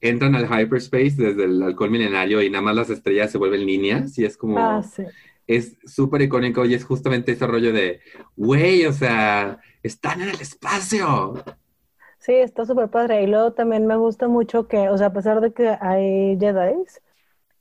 entran 0.00 0.34
al 0.34 0.46
hyperspace 0.46 1.14
desde 1.16 1.44
el 1.44 1.62
alcohol 1.62 1.90
milenario 1.90 2.42
y 2.42 2.50
nada 2.50 2.62
más 2.62 2.74
las 2.76 2.90
estrellas 2.90 3.30
se 3.30 3.38
vuelven 3.38 3.64
líneas 3.66 4.18
y 4.18 4.24
es 4.24 4.36
como, 4.36 4.58
Ah, 4.58 4.82
sí. 4.82 5.04
es 5.46 5.76
súper 5.86 6.22
icónico 6.22 6.64
y 6.64 6.74
es 6.74 6.84
justamente 6.84 7.32
ese 7.32 7.46
rollo 7.46 7.72
de, 7.72 8.00
güey, 8.36 8.84
o 8.86 8.92
sea, 8.92 9.60
están 9.82 10.22
en 10.22 10.30
el 10.30 10.40
espacio. 10.40 11.42
Sí, 12.18 12.32
está 12.34 12.64
súper 12.66 12.88
padre. 12.88 13.22
Y 13.22 13.26
luego 13.26 13.52
también 13.52 13.86
me 13.86 13.96
gusta 13.96 14.26
mucho 14.28 14.66
que, 14.66 14.88
o 14.88 14.98
sea, 14.98 15.08
a 15.08 15.12
pesar 15.12 15.40
de 15.40 15.52
que 15.52 15.68
hay 15.80 16.36
Jedis, 16.38 17.00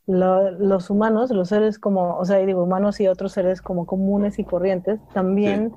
lo- 0.08 0.52
los 0.52 0.90
humanos, 0.90 1.32
los 1.32 1.50
seres 1.50 1.80
como, 1.80 2.18
o 2.18 2.26
sea, 2.26 2.38
digo, 2.38 2.64
humanos 2.64 3.00
y 3.00 3.08
otros 3.08 3.34
seres 3.34 3.62
como 3.62 3.86
comunes 3.86 4.40
y 4.40 4.44
corrientes, 4.44 5.00
también, 5.14 5.74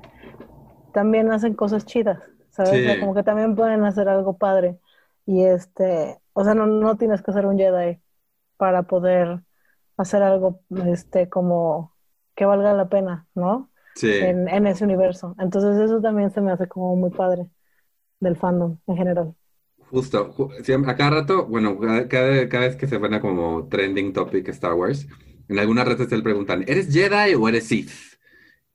también 0.93 1.31
hacen 1.31 1.53
cosas 1.53 1.85
chidas, 1.85 2.19
¿sabes? 2.49 2.71
O 2.71 2.75
sea, 2.75 2.93
Sí. 2.95 2.99
como 2.99 3.13
que 3.13 3.23
también 3.23 3.55
pueden 3.55 3.83
hacer 3.83 4.09
algo 4.09 4.37
padre. 4.37 4.79
Y 5.25 5.43
este, 5.43 6.19
o 6.33 6.43
sea, 6.43 6.53
no, 6.55 6.65
no 6.65 6.97
tienes 6.97 7.21
que 7.21 7.33
ser 7.33 7.45
un 7.45 7.57
Jedi 7.57 7.99
para 8.57 8.83
poder 8.83 9.41
hacer 9.97 10.23
algo, 10.23 10.61
este, 10.87 11.29
como 11.29 11.93
que 12.35 12.45
valga 12.45 12.73
la 12.73 12.89
pena, 12.89 13.27
¿no? 13.35 13.69
Sí. 13.95 14.11
En, 14.11 14.47
en 14.47 14.67
ese 14.67 14.83
universo. 14.83 15.35
Entonces 15.39 15.79
eso 15.79 16.01
también 16.01 16.31
se 16.31 16.41
me 16.41 16.51
hace 16.51 16.67
como 16.67 16.95
muy 16.95 17.09
padre 17.09 17.47
del 18.19 18.35
fandom 18.37 18.77
en 18.87 18.97
general. 18.97 19.35
Justo, 19.89 20.35
a 20.87 20.95
cada 20.95 21.09
rato, 21.09 21.47
bueno, 21.47 21.79
cada, 21.79 22.07
cada, 22.07 22.67
vez 22.67 22.75
que 22.75 22.87
se 22.87 22.95
a 22.95 23.21
como 23.21 23.67
trending 23.67 24.13
topic 24.13 24.47
Star 24.49 24.73
Wars, 24.73 25.07
en 25.47 25.57
algunas 25.57 25.87
redes 25.87 26.09
se 26.09 26.15
le 26.17 26.21
preguntan, 26.21 26.63
¿eres 26.67 26.93
Jedi 26.93 27.33
o 27.33 27.49
eres 27.49 27.67
Sith? 27.67 27.89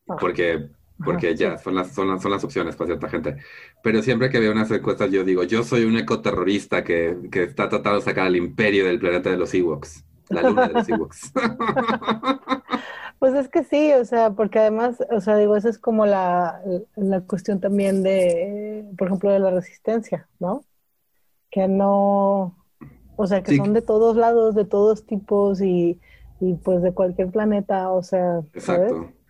Ah. 0.09 0.17
Porque 0.19 0.71
porque 1.03 1.35
ya 1.35 1.59
son 1.59 1.75
las, 1.75 1.93
son, 1.93 2.09
las, 2.09 2.23
son 2.23 2.31
las 2.31 2.45
opciones 2.45 2.77
para 2.77 2.89
cierta 2.89 3.09
gente. 3.09 3.37
Pero 3.83 4.03
siempre 4.03 4.31
que 4.31 4.41
veo 4.41 4.53
unas 4.53 4.71
encuestas 4.71 5.11
yo 5.11 5.25
digo, 5.25 5.43
yo 5.45 5.63
soy 5.63 5.85
un 5.85 5.97
ecoterrorista 5.97 6.85
que, 6.85 7.17
que 7.31 7.45
está 7.45 7.69
tratando 7.69 7.99
de 7.99 8.05
sacar 8.05 8.27
al 8.27 8.37
imperio 8.37 8.87
del 8.87 8.99
planeta 8.99 9.31
de 9.31 9.37
los 9.37 9.53
Ewoks, 9.55 10.05
la 10.29 10.43
luna 10.43 10.69
de 10.69 10.75
los 10.75 10.89
Ewoks. 10.89 11.33
Pues 13.25 13.33
es 13.37 13.49
que 13.49 13.65
sí, 13.65 13.91
o 13.95 14.05
sea, 14.05 14.33
porque 14.33 14.59
además, 14.59 15.03
o 15.11 15.19
sea, 15.19 15.39
digo, 15.39 15.57
esa 15.57 15.71
es 15.71 15.79
como 15.79 16.05
la, 16.05 16.61
la 16.95 17.23
cuestión 17.23 17.59
también 17.59 18.03
de, 18.03 18.85
por 18.99 19.07
ejemplo, 19.07 19.31
de 19.31 19.39
la 19.39 19.51
resistencia, 19.51 20.29
¿no? 20.41 20.63
Que 21.51 21.67
no, 21.67 22.55
o 23.17 23.27
sea, 23.27 23.43
que 23.43 23.57
son 23.57 23.73
de 23.73 23.81
todos 23.81 24.17
lados, 24.17 24.55
de 24.55 24.67
todos 24.67 25.07
tipos 25.07 25.63
y, 25.63 25.99
y 26.39 26.55
pues 26.55 26.83
de 26.83 26.93
cualquier 26.93 27.31
planeta, 27.31 27.91
o 27.93 28.03
sea, 28.03 28.43
¿sabes? 28.59 28.93
Exacto. 28.93 29.24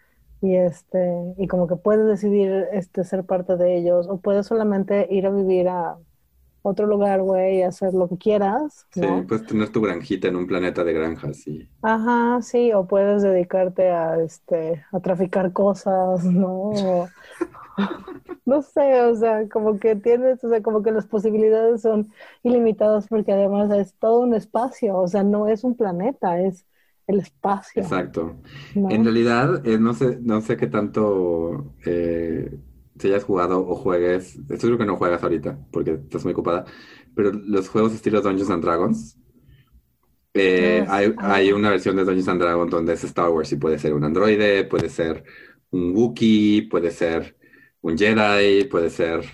Y 0.45 0.57
este, 0.57 0.99
y 1.39 1.47
como 1.49 1.67
que 1.67 1.77
puedes 1.77 2.07
decidir 2.07 2.67
este 2.73 3.03
ser 3.03 3.25
parte 3.25 3.57
de 3.57 3.79
ellos, 3.79 4.07
o 4.11 4.19
puedes 4.19 4.47
solamente 4.47 5.09
ir 5.11 5.27
a 5.27 5.31
vivir 5.31 5.69
a 5.69 5.97
otro 6.61 6.87
lugar, 6.87 7.23
güey, 7.23 7.59
y 7.59 7.63
hacer 7.63 7.95
lo 7.95 8.09
que 8.09 8.19
quieras. 8.19 8.87
Sí, 8.91 9.01
puedes 9.27 9.47
tener 9.47 9.71
tu 9.71 9.81
granjita 9.81 10.29
en 10.29 10.37
un 10.37 10.47
planeta 10.47 10.85
de 10.85 10.93
granjas, 10.93 11.39
sí. 11.39 11.67
Ajá, 11.81 12.43
sí, 12.43 12.75
o 12.75 12.87
puedes 12.87 13.23
dedicarte 13.23 13.91
a 13.91 14.21
este, 14.21 14.85
a 14.93 15.01
traficar 15.01 15.51
cosas, 15.55 16.25
¿no? 16.25 16.73
no 18.45 18.61
sé, 18.61 19.01
o 19.03 19.15
sea, 19.15 19.49
como 19.49 19.79
que 19.79 19.97
tienes, 19.97 20.45
o 20.45 20.51
sea, 20.51 20.63
como 20.63 20.83
que 20.83 20.93
las 20.93 21.07
posibilidades 21.07 21.81
son 21.81 22.13
ilimitadas 22.43 23.09
porque 23.09 23.33
además 23.33 23.71
es 23.73 23.95
todo 23.95 24.21
un 24.21 24.35
espacio, 24.35 24.99
o 24.99 25.09
sea, 25.09 25.23
no 25.23 25.49
es 25.49 25.65
un 25.65 25.75
planeta, 25.75 26.39
es 26.39 26.67
el 27.07 27.21
espacio. 27.21 27.83
Exacto. 27.83 28.37
En 28.75 29.05
realidad, 29.05 29.67
eh, 29.67 29.79
no 29.79 29.95
sé, 29.95 30.19
no 30.21 30.41
sé 30.41 30.57
qué 30.57 30.67
tanto 30.67 31.75
eh, 31.85 32.59
si 32.99 33.09
hayas 33.09 33.25
jugado 33.25 33.67
o 33.67 33.75
juegues, 33.75 34.37
estoy 34.37 34.59
seguro 34.59 34.79
que 34.79 34.87
no 34.87 34.97
juegas 34.97 35.23
ahorita 35.23 35.59
porque 35.71 35.93
estás 35.93 36.25
muy 36.25 36.33
ocupada, 36.33 36.65
pero 37.15 37.33
los 37.33 37.69
juegos 37.69 37.95
estilo 37.95 38.21
Dungeons 38.21 38.51
and 38.51 38.65
Dragons, 38.65 39.19
eh, 40.33 40.85
hay, 40.89 41.15
hay, 41.19 41.53
una 41.53 41.71
versión 41.71 41.95
de 41.97 42.05
Dungeons 42.05 42.29
and 42.29 42.41
Dragons 42.41 42.71
donde 42.71 42.95
es 42.95 43.05
Star 43.05 43.31
Wars 43.31 43.53
y 43.53 43.57
puede 43.57 43.79
ser 43.79 43.95
un 43.95 44.05
androide, 44.05 44.65
puede 44.65 44.89
ser 44.89 45.25
un 45.71 45.95
Wookiee, 45.95 46.69
puede 46.69 46.91
ser 46.91 47.37
un 47.83 47.97
Jedi, 47.97 48.65
puede 48.65 48.91
ser 48.91 49.25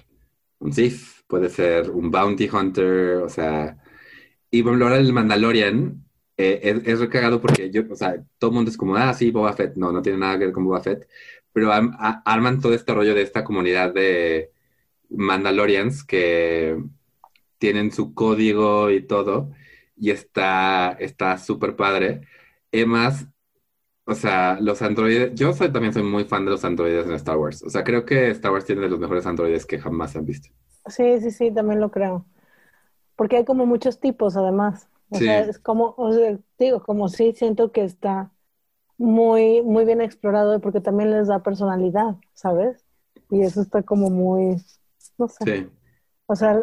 un 0.58 0.72
Sith, 0.72 1.00
puede 1.26 1.48
ser 1.48 1.90
un 1.90 2.10
Bounty 2.10 2.48
Hunter, 2.52 3.16
o 3.16 3.28
sea, 3.28 3.78
y 4.50 4.62
bueno, 4.62 4.84
ahora 4.84 4.98
el 4.98 5.12
Mandalorian 5.12 6.04
eh, 6.40 6.60
es, 6.62 6.86
es 6.86 7.00
recagado 7.00 7.40
porque 7.40 7.70
yo, 7.70 7.82
o 7.90 7.96
sea, 7.96 8.22
todo 8.38 8.50
el 8.50 8.54
mundo 8.54 8.70
es 8.70 8.76
como, 8.76 8.96
ah, 8.96 9.12
sí, 9.14 9.30
Boba 9.30 9.52
Fett, 9.52 9.76
no, 9.76 9.92
no 9.92 10.02
tiene 10.02 10.18
nada 10.18 10.38
que 10.38 10.46
ver 10.46 10.54
con 10.54 10.64
Boba 10.64 10.80
Fett, 10.80 11.08
pero 11.52 11.70
arman 11.72 12.60
todo 12.60 12.74
este 12.74 12.94
rollo 12.94 13.14
de 13.14 13.22
esta 13.22 13.44
comunidad 13.44 13.92
de 13.92 14.52
Mandalorians 15.10 16.04
que 16.04 16.82
tienen 17.58 17.92
su 17.92 18.14
código 18.14 18.90
y 18.90 19.06
todo, 19.06 19.50
y 19.96 20.10
está 20.10 20.96
súper 21.38 21.76
padre. 21.76 22.22
Además, 22.72 23.26
o 24.10 24.14
sea, 24.14 24.58
los 24.60 24.82
androides, 24.82 25.34
yo 25.34 25.52
también 25.54 25.92
soy 25.92 26.02
muy 26.02 26.24
fan 26.24 26.44
de 26.44 26.50
los 26.50 26.64
androides 26.64 27.06
en 27.06 27.12
Star 27.12 27.36
Wars. 27.36 27.62
O 27.62 27.70
sea, 27.70 27.84
creo 27.84 28.04
que 28.04 28.30
Star 28.30 28.50
Wars 28.50 28.64
tiene 28.64 28.82
de 28.82 28.88
los 28.88 28.98
mejores 28.98 29.26
androides 29.26 29.66
que 29.66 29.78
jamás 29.78 30.12
se 30.12 30.18
han 30.18 30.26
visto. 30.26 30.48
Sí, 30.86 31.20
sí, 31.20 31.30
sí, 31.30 31.52
también 31.52 31.80
lo 31.80 31.90
creo. 31.90 32.26
Porque 33.14 33.36
hay 33.36 33.44
como 33.44 33.66
muchos 33.66 34.00
tipos, 34.00 34.36
además. 34.36 34.88
O 35.10 35.16
sea, 35.16 35.40
es 35.40 35.58
como, 35.58 35.94
o 35.96 36.12
sea, 36.12 36.38
digo, 36.58 36.82
como 36.82 37.08
sí 37.08 37.32
siento 37.32 37.72
que 37.72 37.82
está 37.82 38.30
muy, 38.96 39.62
muy 39.62 39.84
bien 39.84 40.00
explorado 40.00 40.60
porque 40.60 40.80
también 40.80 41.10
les 41.10 41.28
da 41.28 41.42
personalidad, 41.42 42.16
¿sabes? 42.34 42.84
Y 43.30 43.42
eso 43.42 43.62
está 43.62 43.82
como 43.82 44.10
muy, 44.10 44.56
no 45.18 45.28
sé. 45.28 45.44
Sí. 45.44 45.70
O 46.26 46.36
sea, 46.36 46.60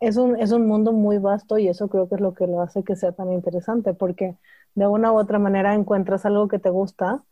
es 0.00 0.16
un, 0.16 0.40
es 0.40 0.52
un 0.52 0.66
mundo 0.66 0.92
muy 0.92 1.18
vasto 1.18 1.58
y 1.58 1.68
eso 1.68 1.88
creo 1.88 2.08
que 2.08 2.14
es 2.14 2.20
lo 2.20 2.32
que 2.32 2.46
lo 2.46 2.62
hace 2.62 2.82
que 2.84 2.96
sea 2.96 3.12
tan 3.12 3.32
interesante 3.32 3.92
porque 3.92 4.38
de 4.74 4.86
una 4.86 5.12
u 5.12 5.18
otra 5.18 5.38
manera 5.38 5.74
encuentras 5.74 6.24
algo 6.24 6.48
que 6.48 6.58
te 6.58 6.70
gusta 6.70 7.22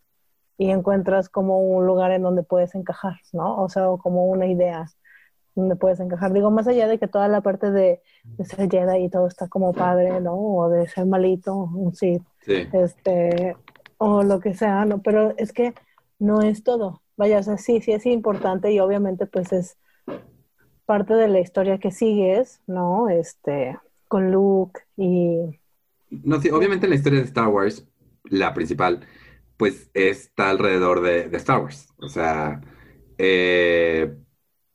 y 0.58 0.70
encuentras 0.70 1.28
como 1.28 1.60
un 1.60 1.86
lugar 1.86 2.10
en 2.10 2.22
donde 2.22 2.42
puedes 2.42 2.74
encajar, 2.74 3.14
¿no? 3.32 3.62
O 3.62 3.68
sea, 3.68 3.86
como 4.02 4.26
una 4.26 4.46
idea 4.46 4.86
donde 5.58 5.76
puedes 5.76 6.00
encajar. 6.00 6.32
Digo, 6.32 6.50
más 6.50 6.68
allá 6.68 6.86
de 6.86 6.98
que 6.98 7.08
toda 7.08 7.28
la 7.28 7.40
parte 7.40 7.70
de, 7.70 8.00
de 8.24 8.44
ser 8.44 8.70
Jedi 8.70 9.04
y 9.04 9.08
todo 9.08 9.26
está 9.26 9.48
como 9.48 9.72
padre, 9.72 10.20
¿no? 10.20 10.34
O 10.34 10.68
de 10.70 10.88
ser 10.88 11.06
malito, 11.06 11.54
un. 11.54 11.94
Sí. 11.94 12.18
Este, 12.46 13.56
o 13.98 14.22
lo 14.22 14.40
que 14.40 14.54
sea, 14.54 14.84
¿no? 14.84 15.02
Pero 15.02 15.34
es 15.36 15.52
que 15.52 15.74
no 16.18 16.42
es 16.42 16.62
todo. 16.62 17.02
Vaya, 17.16 17.40
o 17.40 17.42
sea, 17.42 17.58
sí, 17.58 17.80
sí 17.80 17.92
es 17.92 18.06
importante 18.06 18.72
y 18.72 18.78
obviamente 18.78 19.26
pues 19.26 19.52
es 19.52 19.76
parte 20.86 21.14
de 21.14 21.28
la 21.28 21.40
historia 21.40 21.78
que 21.78 21.90
sigues, 21.90 22.62
¿no? 22.66 23.08
Este, 23.08 23.76
con 24.06 24.30
Luke 24.30 24.80
y... 24.96 25.58
No, 26.10 26.40
sí, 26.40 26.48
obviamente 26.50 26.88
la 26.88 26.94
historia 26.94 27.18
de 27.18 27.26
Star 27.26 27.48
Wars, 27.48 27.86
la 28.24 28.54
principal, 28.54 29.06
pues 29.56 29.90
está 29.92 30.48
alrededor 30.48 31.02
de, 31.02 31.28
Star 31.36 31.60
Wars. 31.60 31.88
O 31.98 32.08
sea, 32.08 32.62
eh, 33.18 34.16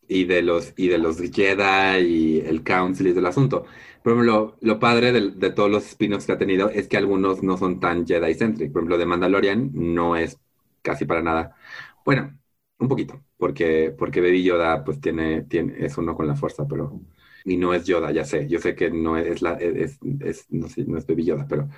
y 0.07 0.25
de 0.25 0.41
los 0.41 0.73
y 0.77 0.87
de 0.87 0.97
los 0.97 1.17
Jedi 1.19 1.99
y 2.05 2.39
el 2.41 2.63
Council 2.63 3.07
y 3.07 3.13
del 3.13 3.25
asunto. 3.25 3.65
Por 4.03 4.13
ejemplo, 4.13 4.57
lo, 4.59 4.79
padre 4.79 5.11
de, 5.13 5.49
todos 5.51 5.71
los 5.71 5.85
spin-offs 5.85 6.25
que 6.25 6.33
ha 6.33 6.37
tenido 6.37 6.69
es 6.69 6.87
que 6.87 6.97
algunos 6.97 7.41
no 7.41 7.57
son 7.57 7.79
tan 7.79 8.05
Jedi-centric. 8.05 8.71
Por 8.71 8.81
ejemplo, 8.81 8.97
de 8.97 9.05
Mandalorian 9.05 9.71
no 9.73 10.17
es 10.17 10.37
casi 10.81 11.05
para 11.05 11.21
nada. 11.21 11.55
Bueno, 12.05 12.37
un 12.79 12.87
poquito, 12.89 13.23
porque, 13.37 13.95
porque 13.97 14.21
Baby 14.21 14.43
Yoda 14.43 14.83
pues 14.83 14.99
tiene, 14.99 15.43
tiene, 15.43 15.85
es 15.85 15.97
uno 15.97 16.15
con 16.15 16.27
la 16.27 16.35
fuerza, 16.35 16.67
pero... 16.67 16.99
Y 17.45 17.57
no 17.57 17.73
es 17.73 17.85
Yoda, 17.85 18.11
ya 18.11 18.25
sé. 18.25 18.47
Yo 18.47 18.59
sé 18.59 18.75
que 18.75 18.89
no 18.91 19.17
es 19.17 19.41
la... 19.41 19.53
Es, 19.53 19.99
no, 20.49 20.69
sé, 20.69 20.83
no 20.85 20.97
es 20.97 21.07
Baby 21.07 21.25
Yoda, 21.25 21.45
pero... 21.47 21.69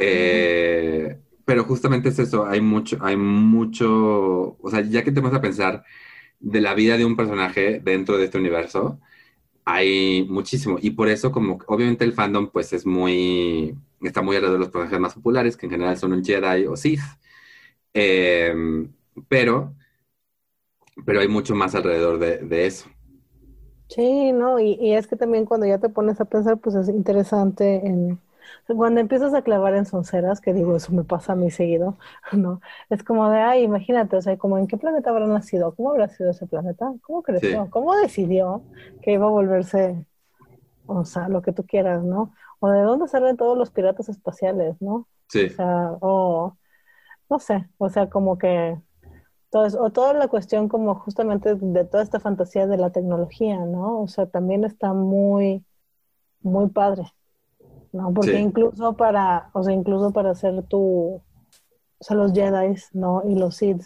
Eh, 0.00 1.18
pero 1.44 1.64
justamente 1.64 2.10
es 2.10 2.18
eso, 2.18 2.46
hay 2.46 2.60
mucho, 2.60 2.98
hay 3.00 3.16
mucho, 3.16 4.56
o 4.60 4.70
sea, 4.70 4.82
ya 4.82 5.02
que 5.02 5.10
te 5.10 5.20
vas 5.20 5.34
a 5.34 5.40
pensar 5.40 5.84
de 6.40 6.60
la 6.60 6.74
vida 6.74 6.96
de 6.96 7.04
un 7.04 7.16
personaje 7.16 7.80
dentro 7.80 8.18
de 8.18 8.24
este 8.24 8.38
universo, 8.38 8.98
hay 9.64 10.26
muchísimo. 10.28 10.78
Y 10.80 10.90
por 10.90 11.08
eso, 11.08 11.30
como 11.30 11.58
obviamente 11.66 12.04
el 12.04 12.12
fandom, 12.12 12.48
pues 12.50 12.72
es 12.72 12.86
muy, 12.86 13.76
está 14.02 14.22
muy 14.22 14.36
alrededor 14.36 14.58
de 14.58 14.64
los 14.64 14.72
personajes 14.72 15.00
más 15.00 15.14
populares, 15.14 15.56
que 15.56 15.66
en 15.66 15.72
general 15.72 15.96
son 15.96 16.12
un 16.12 16.24
Jedi 16.24 16.66
o 16.66 16.76
Sith. 16.76 17.00
Em, 17.92 18.92
pero, 19.28 19.74
pero 21.04 21.20
hay 21.20 21.28
mucho 21.28 21.54
más 21.54 21.74
alrededor 21.74 22.18
de, 22.18 22.66
eso. 22.66 22.88
Sí, 23.88 24.32
no, 24.32 24.60
y, 24.60 24.78
y, 24.80 24.94
es 24.94 25.06
que 25.06 25.16
también 25.16 25.44
cuando 25.44 25.66
ya 25.66 25.78
te 25.78 25.88
pones 25.88 26.20
a 26.20 26.24
pensar, 26.24 26.58
pues 26.58 26.76
es 26.76 26.88
interesante 26.88 27.86
en 27.86 28.20
cuando 28.66 29.00
empiezas 29.00 29.34
a 29.34 29.42
clavar 29.42 29.74
en 29.74 29.86
sonceras, 29.86 30.40
que 30.40 30.52
digo, 30.52 30.76
eso 30.76 30.92
me 30.92 31.04
pasa 31.04 31.32
a 31.32 31.36
mí 31.36 31.50
seguido, 31.50 31.98
¿no? 32.32 32.60
Es 32.88 33.02
como 33.02 33.30
de, 33.30 33.38
ay, 33.38 33.62
imagínate, 33.62 34.16
o 34.16 34.22
sea, 34.22 34.36
como 34.38 34.58
en 34.58 34.66
qué 34.66 34.76
planeta 34.76 35.10
habrá 35.10 35.26
nacido, 35.26 35.74
cómo 35.74 35.90
habrá 35.90 36.08
sido 36.08 36.30
ese 36.30 36.46
planeta, 36.46 36.92
cómo 37.02 37.22
creció, 37.22 37.68
cómo 37.70 37.96
decidió 37.96 38.62
que 39.02 39.12
iba 39.12 39.26
a 39.26 39.30
volverse, 39.30 40.04
o 40.86 41.04
sea, 41.04 41.28
lo 41.28 41.42
que 41.42 41.52
tú 41.52 41.64
quieras, 41.64 42.02
¿no? 42.02 42.32
O 42.60 42.68
de 42.68 42.80
dónde 42.82 43.08
salen 43.08 43.36
todos 43.36 43.56
los 43.56 43.70
piratas 43.70 44.08
espaciales, 44.08 44.76
¿no? 44.80 45.08
Sí. 45.28 45.46
O 45.46 45.50
sea, 45.50 45.92
o, 46.00 46.56
no 47.28 47.38
sé, 47.38 47.68
o 47.78 47.88
sea, 47.88 48.08
como 48.10 48.38
que, 48.38 48.80
todo 49.50 49.82
o 49.82 49.90
toda 49.90 50.14
la 50.14 50.28
cuestión 50.28 50.68
como 50.68 50.94
justamente 50.94 51.54
de 51.56 51.84
toda 51.84 52.02
esta 52.02 52.20
fantasía 52.20 52.66
de 52.66 52.76
la 52.76 52.90
tecnología, 52.90 53.58
¿no? 53.58 54.00
O 54.00 54.08
sea, 54.08 54.26
también 54.26 54.64
está 54.64 54.92
muy, 54.94 55.64
muy 56.40 56.68
padre. 56.68 57.04
¿No? 57.92 58.12
Porque 58.12 58.38
incluso 58.38 58.94
para, 58.94 59.50
o 59.52 59.62
sea, 59.62 59.74
incluso 59.74 60.12
para 60.12 60.30
hacer 60.30 60.62
tu, 60.64 61.20
o 61.98 62.04
sea, 62.04 62.16
los 62.16 62.32
Jedi, 62.32 62.74
¿no? 62.92 63.22
Y 63.26 63.34
los 63.34 63.56
Sith 63.56 63.82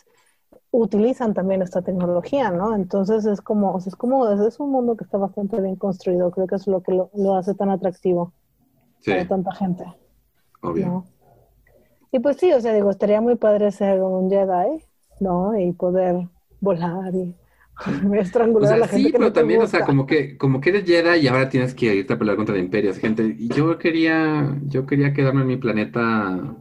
utilizan 0.71 1.35
también 1.35 1.63
esta 1.63 1.83
tecnología, 1.83 2.51
¿no? 2.51 2.75
Entonces 2.75 3.25
es 3.27 3.41
como, 3.41 3.75
o 3.75 3.81
sea, 3.81 3.91
es 3.91 3.97
como, 3.97 4.29
es 4.29 4.61
un 4.61 4.71
mundo 4.71 4.97
que 4.97 5.05
está 5.05 5.19
bastante 5.19 5.61
bien 5.61 5.77
construido, 5.77 6.31
creo 6.31 6.47
que 6.47 6.57
es 6.57 6.67
lo 6.67 6.83
que 6.83 6.93
lo, 6.93 7.35
hace 7.37 7.55
tan 7.55 7.71
atractivo 7.71 8.33
para 9.07 9.29
tanta 9.29 9.53
gente. 9.55 9.85
Obvio. 10.63 11.05
Y 12.11 12.19
pues 12.19 12.37
sí, 12.37 12.53
o 12.53 12.61
sea, 12.61 12.73
digo, 12.73 12.91
estaría 12.91 13.21
muy 13.21 13.37
padre 13.37 13.71
ser 13.71 14.03
un 14.03 14.31
Jedi, 14.31 14.85
¿no? 15.21 15.59
Y 15.59 15.73
poder 15.73 16.29
volar 16.61 17.15
y 17.15 17.35
estrangular 18.19 18.75
a 18.75 18.77
la 18.79 18.89
gente. 18.89 19.09
Sí, 19.09 19.13
pero 19.13 19.33
también, 19.33 19.63
o 19.63 19.67
sea, 19.67 19.85
como 19.85 20.07
que, 20.07 20.37
como 20.37 20.61
que 20.61 20.71
eres 20.71 20.85
Jedi 20.85 21.21
y 21.21 21.29
ahora 21.29 21.49
tienes 21.49 21.75
que 21.75 21.95
irte 21.95 22.13
a 22.13 22.19
pelear 22.19 22.37
contra 22.37 22.55
el 22.55 22.63
Imperio, 22.63 22.95
gente. 22.95 23.35
Y 23.39 23.49
yo 23.49 23.79
quería, 23.79 24.57
yo 24.67 24.87
quería 24.87 25.13
quedarme 25.13 25.43
en 25.43 25.49
mi 25.49 25.57
planeta, 25.57 26.57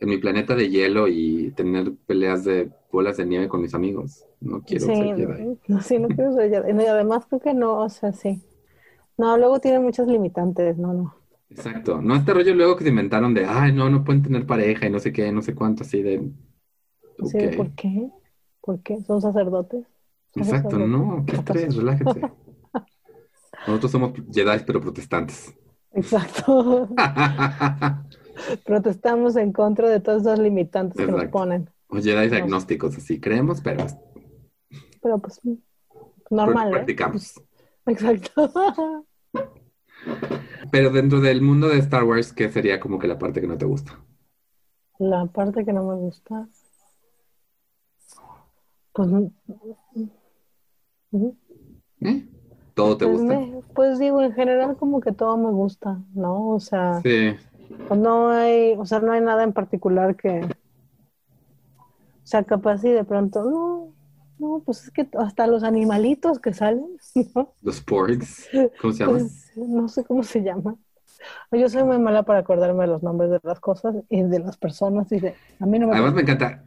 en 0.00 0.08
mi 0.08 0.18
planeta 0.18 0.54
de 0.54 0.68
hielo 0.70 1.08
y 1.08 1.52
tener 1.52 1.92
peleas 2.06 2.44
de 2.44 2.70
bolas 2.90 3.16
de 3.16 3.26
nieve 3.26 3.48
con 3.48 3.60
mis 3.60 3.74
amigos. 3.74 4.24
No 4.40 4.62
quiero 4.62 4.86
ser 4.86 5.16
Jedi. 5.16 5.58
No, 5.68 5.80
sí, 5.80 5.98
no 5.98 6.08
quiero 6.08 6.32
ser 6.32 6.50
Jedi. 6.50 6.82
Y 6.82 6.86
además 6.86 7.26
creo 7.26 7.40
que 7.40 7.54
no, 7.54 7.80
o 7.80 7.88
sea, 7.88 8.12
sí. 8.12 8.42
No, 9.16 9.36
luego 9.36 9.60
tiene 9.60 9.78
muchas 9.78 10.08
limitantes, 10.08 10.76
no, 10.76 10.92
no. 10.92 11.14
Exacto. 11.50 12.02
No 12.02 12.16
este 12.16 12.34
rollo 12.34 12.54
luego 12.54 12.76
que 12.76 12.84
se 12.84 12.90
inventaron 12.90 13.32
de, 13.32 13.44
ay, 13.46 13.72
no, 13.72 13.88
no 13.88 14.02
pueden 14.02 14.22
tener 14.22 14.46
pareja 14.46 14.86
y 14.86 14.90
no 14.90 14.98
sé 14.98 15.12
qué, 15.12 15.30
no 15.30 15.40
sé 15.42 15.54
cuánto, 15.54 15.84
así 15.84 16.02
de... 16.02 16.30
Sí, 17.26 17.38
¿por 17.56 17.70
qué? 17.72 18.10
¿Por 18.60 18.80
qué? 18.80 19.00
¿Son 19.02 19.20
sacerdotes? 19.20 19.86
¿Son 20.34 20.42
Exacto, 20.42 20.78
no, 20.78 21.24
qué 21.26 21.36
estrés, 21.36 21.76
relájense. 21.76 22.20
Nosotros 23.66 23.92
somos 23.92 24.12
Jedi, 24.32 24.64
pero 24.66 24.80
protestantes. 24.80 25.54
Exacto. 25.92 26.88
Protestamos 28.64 29.36
en 29.36 29.52
contra 29.52 29.88
de 29.88 30.00
todos 30.00 30.22
esos 30.22 30.38
limitantes 30.38 30.96
que 30.96 31.10
nos 31.10 31.26
ponen. 31.26 31.70
O 31.88 31.96
Jedi 31.96 32.34
agnósticos, 32.34 32.96
así 32.96 33.20
creemos, 33.20 33.60
pero 33.60 33.86
Pero 35.00 35.18
pues 35.18 35.40
normal, 36.30 36.68
¿eh? 36.68 36.72
practicamos. 36.72 37.40
Exacto. 37.86 38.52
Pero 40.70 40.90
dentro 40.90 41.20
del 41.20 41.40
mundo 41.40 41.68
de 41.68 41.78
Star 41.78 42.04
Wars, 42.04 42.32
¿qué 42.32 42.50
sería 42.50 42.80
como 42.80 42.98
que 42.98 43.06
la 43.06 43.18
parte 43.18 43.40
que 43.40 43.46
no 43.46 43.56
te 43.56 43.64
gusta? 43.64 43.98
La 44.98 45.26
parte 45.26 45.64
que 45.64 45.72
no 45.72 45.84
me 45.84 45.94
gusta. 45.94 46.48
Pues, 48.92 49.08
¿Eh? 52.00 52.24
¿Todo 52.74 52.96
te 52.96 53.04
pues, 53.04 53.18
gusta? 53.18 53.34
me- 53.34 53.62
pues 53.74 53.98
digo, 53.98 54.22
en 54.22 54.32
general 54.34 54.76
como 54.76 55.00
que 55.00 55.12
todo 55.12 55.36
me 55.36 55.50
gusta, 55.50 56.02
¿no? 56.14 56.50
O 56.50 56.60
sea, 56.60 57.02
Sí, 57.02 57.36
pues 57.88 58.00
no 58.00 58.30
hay, 58.30 58.74
o 58.78 58.86
sea, 58.86 59.00
no 59.00 59.12
hay 59.12 59.20
nada 59.20 59.44
en 59.44 59.52
particular 59.52 60.16
que, 60.16 60.40
o 60.40 62.26
sea, 62.26 62.44
capaz 62.44 62.84
y 62.84 62.90
de 62.90 63.04
pronto, 63.04 63.44
no, 63.44 63.94
no, 64.38 64.62
pues 64.64 64.84
es 64.84 64.90
que 64.90 65.08
hasta 65.18 65.46
los 65.46 65.62
animalitos 65.62 66.40
que 66.40 66.52
salen, 66.54 66.86
¿no? 67.34 67.54
los 67.62 67.80
porgs, 67.80 68.48
¿cómo 68.80 68.92
se 68.92 69.04
llaman? 69.04 69.20
Pues 69.20 69.52
no 69.56 69.88
sé 69.88 70.04
cómo 70.04 70.22
se 70.22 70.42
llama. 70.42 70.76
Yo 71.52 71.68
soy 71.68 71.84
muy 71.84 71.98
mala 71.98 72.22
para 72.24 72.40
acordarme 72.40 72.82
de 72.82 72.88
los 72.88 73.02
nombres 73.02 73.30
de 73.30 73.40
las 73.42 73.60
cosas 73.60 73.94
y 74.10 74.22
de 74.22 74.38
las 74.40 74.56
personas 74.58 75.10
y 75.12 75.20
de, 75.20 75.36
a 75.60 75.66
mí 75.66 75.78
no 75.78 75.86
me 75.88 75.94
Además 75.94 76.14
me 76.14 76.22
encanta, 76.22 76.64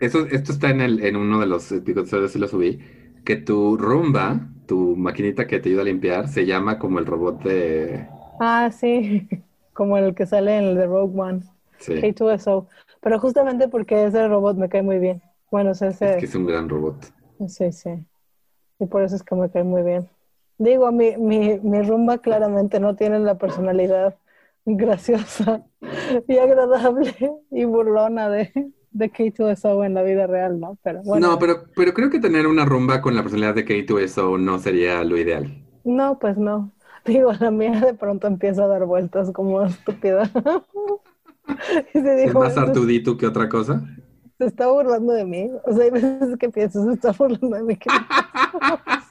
eso, 0.00 0.26
esto 0.26 0.52
está 0.52 0.70
en, 0.70 0.80
el, 0.80 1.04
en 1.04 1.16
uno 1.16 1.40
de 1.40 1.46
los 1.46 1.70
episodios, 1.72 2.32
sí 2.32 2.38
lo 2.38 2.48
subí, 2.48 2.80
que 3.24 3.36
tu 3.36 3.76
rumba, 3.76 4.48
tu 4.66 4.96
maquinita 4.96 5.46
que 5.46 5.60
te 5.60 5.68
ayuda 5.70 5.82
a 5.82 5.84
limpiar, 5.84 6.28
se 6.28 6.46
llama 6.46 6.78
como 6.78 6.98
el 6.98 7.06
robot 7.06 7.42
de... 7.44 8.08
Ah, 8.38 8.70
sí, 8.72 9.28
como 9.72 9.96
el 9.96 10.14
que 10.14 10.26
sale 10.26 10.58
en 10.58 10.64
el 10.64 10.76
de 10.76 10.86
Rogue 10.86 11.18
One, 11.20 11.42
Sí, 11.78 11.92
K2SO. 12.00 12.68
Pero 13.00 13.18
justamente 13.20 13.68
porque 13.68 14.04
ese 14.06 14.28
robot 14.28 14.56
me 14.56 14.68
cae 14.68 14.82
muy 14.82 14.98
bien. 14.98 15.22
Bueno, 15.50 15.70
o 15.72 15.74
sea, 15.74 15.88
ese, 15.88 16.10
es 16.10 16.16
que 16.16 16.26
es 16.26 16.34
un 16.34 16.46
gran 16.46 16.68
robot. 16.68 16.96
sí, 17.48 17.72
sí. 17.72 17.90
Y 18.78 18.86
por 18.86 19.02
eso 19.02 19.16
es 19.16 19.22
que 19.22 19.34
me 19.34 19.50
cae 19.50 19.64
muy 19.64 19.82
bien. 19.82 20.08
Digo, 20.58 20.92
mi, 20.92 21.16
mi, 21.16 21.58
mi 21.60 21.82
rumba 21.82 22.18
claramente 22.18 22.80
no 22.80 22.96
tiene 22.96 23.18
la 23.20 23.38
personalidad 23.38 24.16
graciosa 24.66 25.66
y 26.28 26.38
agradable 26.38 27.14
y 27.50 27.64
burlona 27.64 28.28
de, 28.30 28.52
de 28.92 29.10
K2SO 29.12 29.84
en 29.84 29.94
la 29.94 30.02
vida 30.02 30.26
real, 30.26 30.60
¿no? 30.60 30.78
Pero 30.82 31.02
bueno. 31.02 31.28
No, 31.28 31.38
pero, 31.38 31.64
pero 31.74 31.94
creo 31.94 32.10
que 32.10 32.20
tener 32.20 32.46
una 32.46 32.64
rumba 32.64 33.00
con 33.00 33.14
la 33.14 33.22
personalidad 33.22 33.54
de 33.54 33.64
K2SO 33.66 34.38
no 34.38 34.58
sería 34.58 35.02
lo 35.04 35.16
ideal. 35.16 35.62
No, 35.84 36.18
pues 36.18 36.36
no. 36.36 36.72
Digo, 37.04 37.32
la 37.32 37.50
mía 37.50 37.80
de 37.80 37.94
pronto 37.94 38.26
empieza 38.26 38.64
a 38.64 38.68
dar 38.68 38.84
vueltas 38.86 39.30
como 39.32 39.62
estúpida. 39.62 40.30
Y 41.92 42.00
se 42.00 42.24
Es 42.24 42.34
más 42.34 42.56
Artudito 42.56 43.16
que 43.16 43.26
otra 43.26 43.48
cosa. 43.48 43.82
se 44.38 44.46
está 44.46 44.68
burlando 44.68 45.12
de 45.12 45.24
mí. 45.24 45.50
O 45.64 45.74
sea, 45.74 45.84
hay 45.84 45.90
veces 45.90 46.38
que 46.38 46.48
pienso, 46.48 46.84
se 46.86 46.92
está 46.92 47.10
burlando 47.12 47.56
de 47.56 47.62
mí. 47.64 47.78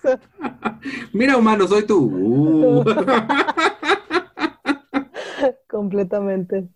Mira, 1.13 1.35
humano, 1.37 1.67
soy 1.67 1.85
tú. 1.85 2.05
Uh. 2.05 2.83
completamente. 5.67 6.69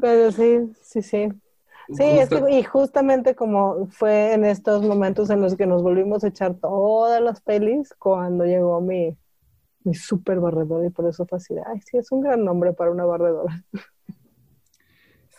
Pero 0.00 0.30
sí, 0.30 0.72
sí, 0.82 1.02
sí. 1.02 1.28
Sí, 1.92 2.02
es 2.04 2.30
Justo- 2.30 2.46
que, 2.46 2.58
y 2.58 2.62
justamente 2.64 3.34
como 3.34 3.86
fue 3.90 4.32
en 4.34 4.44
estos 4.44 4.82
momentos 4.82 5.30
en 5.30 5.40
los 5.40 5.56
que 5.56 5.66
nos 5.66 5.82
volvimos 5.82 6.24
a 6.24 6.28
echar 6.28 6.54
todas 6.56 7.20
las 7.22 7.40
pelis, 7.40 7.94
cuando 7.98 8.44
llegó 8.44 8.80
mi, 8.80 9.16
mi 9.84 9.94
super 9.94 10.40
barredora, 10.40 10.86
y 10.86 10.90
por 10.90 11.06
eso 11.08 11.26
fue 11.26 11.38
así 11.38 11.54
ay, 11.66 11.80
sí, 11.82 11.98
es 11.98 12.12
un 12.12 12.22
gran 12.22 12.44
nombre 12.44 12.72
para 12.74 12.90
una 12.92 13.04
barredora. 13.06 13.64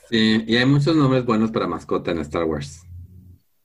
Sí, 0.09 0.43
y 0.47 0.55
hay 0.55 0.65
muchos 0.65 0.95
nombres 0.95 1.25
buenos 1.25 1.51
para 1.51 1.67
mascota 1.67 2.11
en 2.11 2.19
Star 2.19 2.45
Wars. 2.45 2.83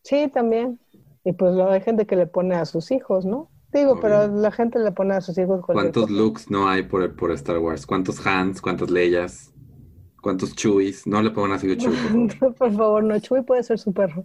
Sí, 0.05 0.29
también. 0.29 0.81
Y 1.25 1.33
pues 1.33 1.57
hay 1.59 1.81
gente 1.81 2.07
que 2.07 2.17
le 2.17 2.27
pone 2.27 2.55
a 2.57 2.65
sus 2.67 2.91
hijos, 2.91 3.25
¿no? 3.25 3.51
Digo, 3.73 3.99
Obvio. 3.99 4.01
pero 4.01 4.29
la 4.29 4.51
gente 4.53 4.79
le 4.79 4.93
pone 4.93 5.15
a 5.15 5.21
sus 5.21 5.39
hijos 5.39 5.63
¿Cuántos 5.73 6.09
cosa. 6.09 6.11
looks 6.11 6.51
no 6.51 6.69
hay 6.69 6.85
por, 6.85 7.17
por 7.17 7.33
Star 7.33 7.59
Wars? 7.59 7.85
¿Cuántos 7.87 8.25
Hans? 8.27 8.61
¿Cuántas 8.61 8.91
Leyas? 8.91 9.52
¿Cuántos 10.23 10.55
Chewies? 10.57 11.07
No 11.07 11.21
le 11.21 11.31
pongan 11.31 11.53
así 11.53 11.77
Chewie, 11.77 11.99
por 11.99 12.09
favor. 12.39 12.55
Por 12.57 12.73
favor, 12.73 13.05
no, 13.05 13.19
Chuy 13.21 13.43
puede 13.43 13.63
ser 13.63 13.79
su 13.79 13.93
perro. 13.93 14.25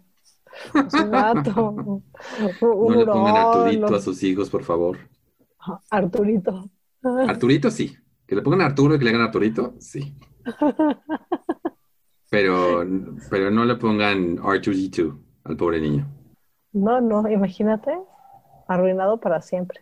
O 0.73 0.89
su 0.89 1.09
gato. 1.09 1.71
un 2.61 2.93
No 2.93 2.95
le 2.95 3.05
pongan 3.05 3.35
Arturito 3.35 3.89
no- 3.89 3.97
a 3.97 3.99
sus 3.99 4.23
hijos, 4.23 4.49
por 4.49 4.63
favor. 4.63 4.97
Arturito. 5.89 6.69
Arturito 7.27 7.69
sí. 7.71 7.97
Que 8.25 8.35
le 8.35 8.41
pongan 8.41 8.61
Arturo 8.61 8.95
y 8.95 8.99
que 8.99 9.03
le 9.05 9.09
hagan 9.09 9.23
Arturito, 9.23 9.73
sí. 9.79 10.15
Pero, 12.29 12.85
pero 13.29 13.49
no 13.51 13.65
le 13.65 13.75
pongan 13.75 14.37
R2D2 14.37 15.17
al 15.45 15.57
pobre 15.57 15.79
niño. 15.81 16.07
No, 16.73 16.99
no, 17.01 17.27
imagínate, 17.29 17.91
arruinado 18.67 19.19
para 19.19 19.41
siempre. 19.41 19.81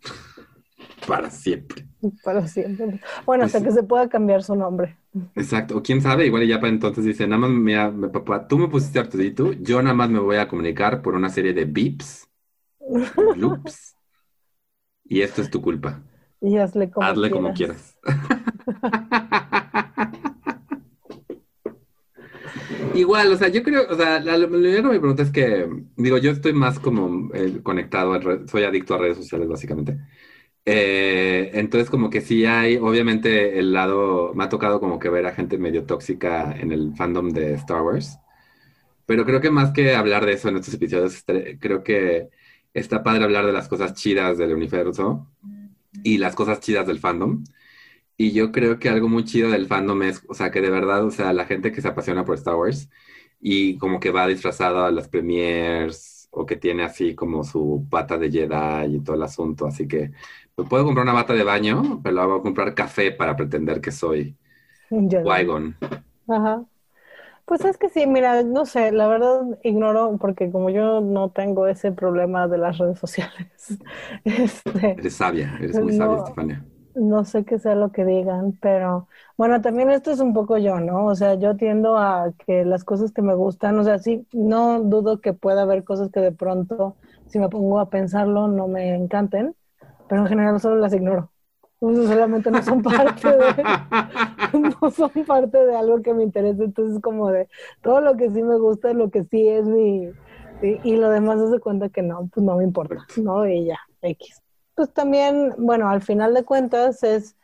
Para 1.06 1.30
siempre. 1.30 1.86
Para 2.24 2.46
siempre. 2.46 3.00
Bueno, 3.26 3.42
Pues 3.42 3.46
hasta 3.46 3.58
sí. 3.58 3.64
que 3.64 3.70
se 3.72 3.82
pueda 3.82 4.08
cambiar 4.08 4.42
su 4.44 4.54
nombre. 4.54 4.96
Exacto. 5.34 5.78
O 5.78 5.82
quién 5.82 6.00
sabe, 6.02 6.26
igual 6.26 6.46
ya 6.46 6.60
para 6.60 6.72
entonces 6.72 7.04
dice, 7.04 7.26
nada 7.26 7.40
más, 7.40 7.50
mira, 7.50 7.90
me- 7.90 8.08
papá, 8.08 8.46
tú 8.46 8.58
me 8.58 8.68
pusiste 8.68 8.98
Arturito, 8.98 9.52
yo 9.54 9.80
nada 9.82 9.94
más 9.94 10.10
me 10.10 10.18
voy 10.18 10.36
a 10.36 10.48
comunicar 10.48 11.00
por 11.02 11.14
una 11.14 11.30
serie 11.30 11.54
de 11.54 11.64
beeps, 11.64 12.28
loops, 13.32 13.94
y 15.04 15.20
esto 15.22 15.42
es 15.42 15.50
tu 15.50 15.60
culpa. 15.62 16.02
Y 16.40 16.56
hazle 16.58 16.90
como 16.90 17.06
Hazle 17.08 17.30
como 17.30 17.52
quieras. 17.52 17.54
quieras. 17.54 17.98
Igual, 22.94 23.32
o 23.32 23.36
sea, 23.36 23.48
yo 23.48 23.62
creo, 23.62 23.86
o 23.88 23.94
sea, 23.96 24.20
la, 24.20 24.36
lo 24.38 24.48
primero 24.48 24.88
que 24.88 24.94
me 24.94 25.00
pregunta 25.00 25.22
es 25.22 25.30
que, 25.30 25.68
digo, 25.96 26.18
yo 26.18 26.30
estoy 26.30 26.52
más 26.52 26.78
como 26.78 27.32
eh, 27.34 27.60
conectado, 27.62 28.12
a 28.12 28.18
re- 28.18 28.46
soy 28.48 28.64
adicto 28.64 28.94
a 28.94 28.98
redes 28.98 29.16
sociales, 29.18 29.48
básicamente. 29.48 29.98
Eh, 30.64 31.50
entonces, 31.54 31.90
como 31.90 32.08
que 32.10 32.20
sí 32.20 32.44
hay, 32.46 32.76
obviamente, 32.76 33.58
el 33.58 33.72
lado, 33.72 34.32
me 34.34 34.44
ha 34.44 34.48
tocado 34.48 34.80
como 34.80 34.98
que 34.98 35.08
ver 35.08 35.26
a 35.26 35.34
gente 35.34 35.58
medio 35.58 35.84
tóxica 35.86 36.52
en 36.58 36.72
el 36.72 36.94
fandom 36.96 37.30
de 37.30 37.54
Star 37.54 37.82
Wars. 37.82 38.18
Pero 39.06 39.24
creo 39.24 39.40
que 39.40 39.50
más 39.50 39.72
que 39.72 39.94
hablar 39.94 40.26
de 40.26 40.32
eso 40.34 40.48
en 40.48 40.56
estos 40.56 40.74
episodios, 40.74 41.24
creo 41.60 41.82
que 41.82 42.30
está 42.74 43.02
padre 43.02 43.24
hablar 43.24 43.46
de 43.46 43.52
las 43.52 43.68
cosas 43.68 43.94
chidas 43.94 44.38
del 44.38 44.54
universo 44.54 45.28
y 46.04 46.18
las 46.18 46.34
cosas 46.34 46.60
chidas 46.60 46.86
del 46.86 47.00
fandom. 47.00 47.44
Y 48.16 48.32
yo 48.32 48.52
creo 48.52 48.78
que 48.78 48.88
algo 48.88 49.08
muy 49.08 49.24
chido 49.24 49.50
del 49.50 49.66
fandom 49.66 50.02
es, 50.02 50.22
o 50.28 50.34
sea, 50.34 50.50
que 50.50 50.60
de 50.60 50.70
verdad, 50.70 51.04
o 51.04 51.10
sea, 51.10 51.32
la 51.32 51.46
gente 51.46 51.72
que 51.72 51.80
se 51.82 51.88
apasiona 51.88 52.24
por 52.24 52.36
Star 52.36 52.56
Wars 52.56 52.88
y 53.40 53.78
como 53.78 54.00
que 54.00 54.10
va 54.10 54.26
disfrazada 54.26 54.86
a 54.86 54.90
las 54.92 55.08
premiers 55.08 56.28
o 56.30 56.46
que 56.46 56.56
tiene 56.56 56.84
así 56.84 57.14
como 57.14 57.44
su 57.44 57.84
bata 57.90 58.18
de 58.18 58.30
Jedi 58.30 58.96
y 58.96 59.00
todo 59.00 59.16
el 59.16 59.22
asunto. 59.22 59.66
Así 59.66 59.88
que 59.88 60.12
me 60.56 60.64
puedo 60.64 60.84
comprar 60.84 61.04
una 61.04 61.12
bata 61.14 61.32
de 61.34 61.44
baño, 61.44 62.00
pero 62.02 62.28
voy 62.28 62.38
a 62.40 62.42
comprar 62.42 62.74
café 62.74 63.12
para 63.12 63.36
pretender 63.36 63.80
que 63.80 63.92
soy. 63.92 64.36
Qui-Gon. 65.22 65.76
Ajá. 66.28 66.64
Pues 67.46 67.64
es 67.64 67.78
que 67.78 67.88
sí, 67.90 68.06
mira, 68.06 68.42
no 68.44 68.66
sé, 68.66 68.92
la 68.92 69.08
verdad 69.08 69.42
ignoro, 69.64 70.18
porque 70.20 70.50
como 70.52 70.70
yo 70.70 71.00
no 71.00 71.30
tengo 71.30 71.66
ese 71.68 71.92
problema 71.92 72.48
de 72.48 72.58
las 72.58 72.78
redes 72.78 72.98
sociales, 73.00 73.78
este, 74.24 75.00
Eres 75.00 75.16
sabia, 75.16 75.58
eres 75.60 75.78
muy 75.80 75.92
sabia, 75.92 76.16
No. 76.16 76.16
Estefania. 76.16 76.64
no 76.94 77.24
sé 77.24 77.44
qué 77.46 77.58
sea 77.58 77.74
lo 77.76 77.92
que 77.92 78.04
digan, 78.04 78.58
pero 78.60 79.08
bueno, 79.38 79.60
también 79.62 79.90
esto 79.90 80.10
es 80.12 80.20
un 80.20 80.34
poco 80.34 80.58
yo, 80.58 80.80
¿no? 80.80 81.06
O 81.06 81.14
sea, 81.16 81.34
yo 81.36 81.56
tiendo 81.56 81.98
a 81.98 82.34
que 82.46 82.64
las 82.66 82.84
cosas 82.84 83.12
que 83.12 83.22
me 83.22 83.34
gustan, 83.34 83.78
o 83.78 83.84
sea, 83.84 83.98
sí, 83.98 84.26
no 84.32 84.80
dudo 84.82 85.20
que 85.20 85.32
pueda 85.34 85.62
haber 85.62 85.84
cosas 85.84 86.10
que 86.10 86.20
de 86.20 86.32
pronto, 86.32 86.98
si 87.26 87.38
me 87.40 87.48
pongo 87.50 87.80
a 87.80 87.90
pensarlo, 87.90 88.48
no 88.48 88.68
me 88.68 88.94
encanten, 88.94 89.56
pero 90.12 90.22
en 90.24 90.28
general 90.28 90.60
solo 90.60 90.76
las 90.76 90.92
ignoro. 90.92 91.32
Sea, 91.80 92.06
solamente 92.06 92.50
no 92.50 92.62
son 92.62 92.82
parte 92.82 93.28
de, 93.28 93.64
no 94.52 94.90
son 94.90 95.10
parte 95.24 95.56
de 95.64 95.74
algo 95.74 96.02
que 96.02 96.12
me 96.12 96.22
interesa, 96.22 96.64
entonces 96.64 97.00
como 97.00 97.30
de 97.30 97.48
todo 97.80 98.02
lo 98.02 98.14
que 98.18 98.28
sí 98.30 98.42
me 98.42 98.58
gusta 98.58 98.92
lo 98.92 99.10
que 99.10 99.24
sí 99.24 99.48
es 99.48 99.64
mi, 99.64 100.04
y, 100.60 100.80
y 100.84 100.96
lo 100.96 101.08
demás 101.08 101.38
se 101.50 101.60
cuenta 101.60 101.88
que 101.88 102.02
no, 102.02 102.28
pues 102.30 102.44
no 102.44 102.56
me 102.58 102.64
importa, 102.64 103.06
¿no? 103.16 103.48
Y 103.48 103.64
ya, 103.64 103.78
X. 104.02 104.42
Pues 104.74 104.92
también, 104.92 105.54
bueno, 105.56 105.88
al 105.88 106.02
final 106.02 106.34
de 106.34 106.44
cuentas 106.44 107.02
es, 107.04 107.36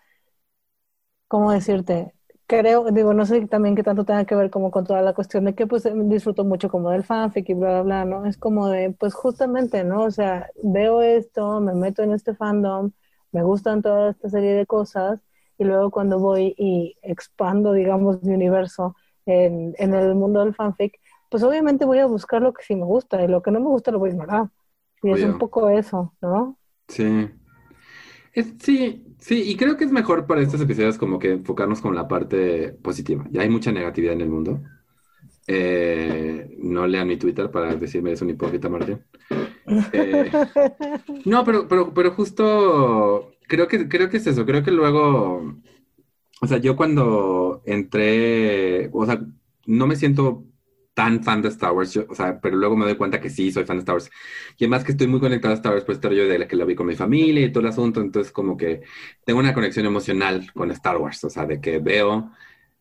¿cómo 1.26 1.52
decirte? 1.52 2.12
Creo, 2.48 2.90
digo, 2.90 3.12
no 3.12 3.26
sé 3.26 3.46
también 3.46 3.76
qué 3.76 3.82
tanto 3.82 4.06
tenga 4.06 4.24
que 4.24 4.34
ver 4.34 4.50
como 4.50 4.70
con 4.70 4.84
toda 4.86 5.02
la 5.02 5.12
cuestión 5.12 5.44
de 5.44 5.54
que 5.54 5.66
pues 5.66 5.86
disfruto 6.08 6.44
mucho 6.44 6.70
como 6.70 6.90
del 6.90 7.04
fanfic 7.04 7.46
y 7.50 7.54
bla, 7.54 7.82
bla, 7.82 8.04
bla, 8.04 8.04
¿no? 8.06 8.24
Es 8.26 8.38
como 8.38 8.68
de, 8.68 8.90
pues 8.90 9.12
justamente, 9.12 9.84
¿no? 9.84 10.04
O 10.04 10.10
sea, 10.10 10.48
veo 10.62 11.02
esto, 11.02 11.60
me 11.60 11.74
meto 11.74 12.02
en 12.02 12.12
este 12.12 12.34
fandom, 12.34 12.92
me 13.32 13.42
gustan 13.42 13.82
toda 13.82 14.12
esta 14.12 14.30
serie 14.30 14.54
de 14.54 14.64
cosas 14.64 15.20
y 15.58 15.64
luego 15.64 15.90
cuando 15.90 16.18
voy 16.20 16.54
y 16.56 16.96
expando, 17.02 17.74
digamos, 17.74 18.22
mi 18.22 18.32
universo 18.34 18.96
en, 19.26 19.74
en 19.76 19.92
el 19.92 20.14
mundo 20.14 20.40
del 20.40 20.54
fanfic, 20.54 20.98
pues 21.30 21.42
obviamente 21.42 21.84
voy 21.84 21.98
a 21.98 22.06
buscar 22.06 22.40
lo 22.40 22.54
que 22.54 22.64
sí 22.64 22.74
me 22.74 22.86
gusta 22.86 23.22
y 23.22 23.28
lo 23.28 23.42
que 23.42 23.50
no 23.50 23.60
me 23.60 23.66
gusta 23.66 23.90
lo 23.90 23.98
voy 23.98 24.08
a 24.08 24.12
ignorar. 24.14 24.48
Y 25.02 25.10
es 25.10 25.22
un 25.22 25.38
poco 25.38 25.68
eso, 25.68 26.14
¿no? 26.22 26.56
Sí. 26.88 27.30
sí, 28.60 29.07
sí, 29.18 29.42
y 29.42 29.56
creo 29.56 29.76
que 29.76 29.84
es 29.84 29.92
mejor 29.92 30.26
para 30.26 30.40
estos 30.40 30.60
episodios 30.60 30.98
como 30.98 31.18
que 31.18 31.32
enfocarnos 31.32 31.80
con 31.80 31.94
la 31.94 32.08
parte 32.08 32.70
positiva. 32.82 33.26
Ya 33.30 33.42
hay 33.42 33.48
mucha 33.48 33.72
negatividad 33.72 34.14
en 34.14 34.20
el 34.20 34.30
mundo. 34.30 34.62
Eh, 35.46 36.56
no 36.58 36.86
lean 36.86 37.08
mi 37.08 37.16
Twitter 37.16 37.50
para 37.50 37.74
decirme 37.74 38.12
es 38.12 38.22
un 38.22 38.30
hipócrita, 38.30 38.68
Martín. 38.68 39.02
Eh, 39.92 40.30
no, 41.24 41.44
pero, 41.44 41.68
pero, 41.68 41.92
pero 41.92 42.10
justo 42.12 43.32
creo 43.46 43.68
que, 43.68 43.88
creo 43.88 44.08
que 44.08 44.18
es 44.18 44.26
eso. 44.26 44.46
Creo 44.46 44.62
que 44.62 44.70
luego, 44.70 45.54
o 46.40 46.46
sea, 46.46 46.58
yo 46.58 46.76
cuando 46.76 47.62
entré, 47.64 48.90
o 48.92 49.06
sea, 49.06 49.20
no 49.66 49.86
me 49.86 49.96
siento 49.96 50.44
tan 50.98 51.22
fan 51.22 51.40
de 51.42 51.48
Star 51.48 51.72
Wars, 51.72 51.96
o 51.96 52.12
sea, 52.12 52.40
pero 52.40 52.56
luego 52.56 52.76
me 52.76 52.84
doy 52.84 52.96
cuenta 52.96 53.20
que 53.20 53.30
sí, 53.30 53.52
soy 53.52 53.64
fan 53.64 53.76
de 53.76 53.82
Star 53.82 53.94
Wars. 53.94 54.10
Y 54.58 54.64
además 54.64 54.82
que 54.82 54.90
estoy 54.92 55.06
muy 55.06 55.20
conectado 55.20 55.54
a 55.54 55.56
Star 55.56 55.72
Wars 55.72 55.84
por 55.84 55.94
estar 55.94 56.12
yo 56.12 56.26
de 56.26 56.38
la 56.40 56.48
que 56.48 56.56
lo 56.56 56.66
vi 56.66 56.74
con 56.74 56.88
mi 56.88 56.96
familia 56.96 57.46
y 57.46 57.52
todo 57.52 57.60
el 57.60 57.68
asunto, 57.68 58.00
entonces 58.00 58.32
como 58.32 58.56
que 58.56 58.82
tengo 59.24 59.38
una 59.38 59.54
conexión 59.54 59.86
emocional 59.86 60.50
con 60.54 60.72
Star 60.72 60.96
Wars, 60.96 61.22
o 61.22 61.30
sea, 61.30 61.46
de 61.46 61.60
que 61.60 61.78
veo, 61.78 62.32